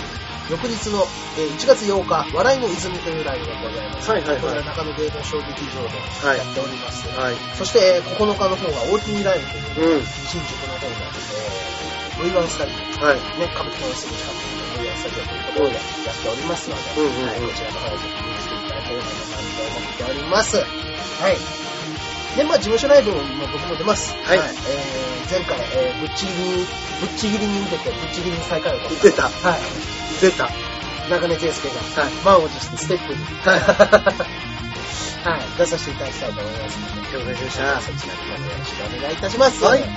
[0.49, 1.05] 翌日の、
[1.37, 4.09] えー1月8日、笑いの泉というライブがございます。
[4.09, 5.93] はいはいはいこれは中野芸能小劇場で
[6.25, 7.07] はいやっております。
[7.13, 7.35] はい。
[7.53, 10.05] そして、えー9日の方が OT ライブという、うん。
[10.05, 13.15] 新宿の方の、えー、V1 スタジオ、はい。
[13.37, 19.37] ね、歌舞伎のすぐ近くの V1 スタジオというところでやっておりますので、うんうんうんはい、こちらの方をぜひ見に来ていただければなと
[19.69, 20.57] 思っております。
[20.57, 21.37] はい。
[22.37, 23.21] で、まあ、事務所ライブも
[23.53, 24.17] 僕も出ます。
[24.25, 26.65] はいえー、前回、えー、ぶっちぎりに、
[27.01, 28.89] ぶっちぎりに受けて、ぶっちぎりに最下位を。
[28.89, 29.29] 出た。
[29.29, 29.98] はい。
[30.21, 30.49] 出た。
[31.09, 33.59] 中根圭介が、はい満を持してステップに、はい。
[35.19, 37.81] はい、出させていただきたいと思いますので、了解しました。
[37.81, 39.63] そちらの方もよろしくお願いいたします。
[39.63, 39.89] はいはい。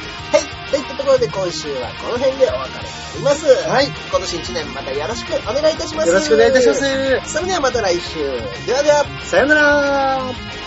[0.71, 3.47] といったところで今週はこの辺でお別れになります。
[3.69, 3.87] はい。
[3.87, 6.09] 今年1年またよろしくお願いいたします。
[6.09, 6.81] よろしくお願いいたします。
[7.35, 8.19] それではまた来週。
[8.67, 9.05] ではでは。
[9.25, 10.62] さよなら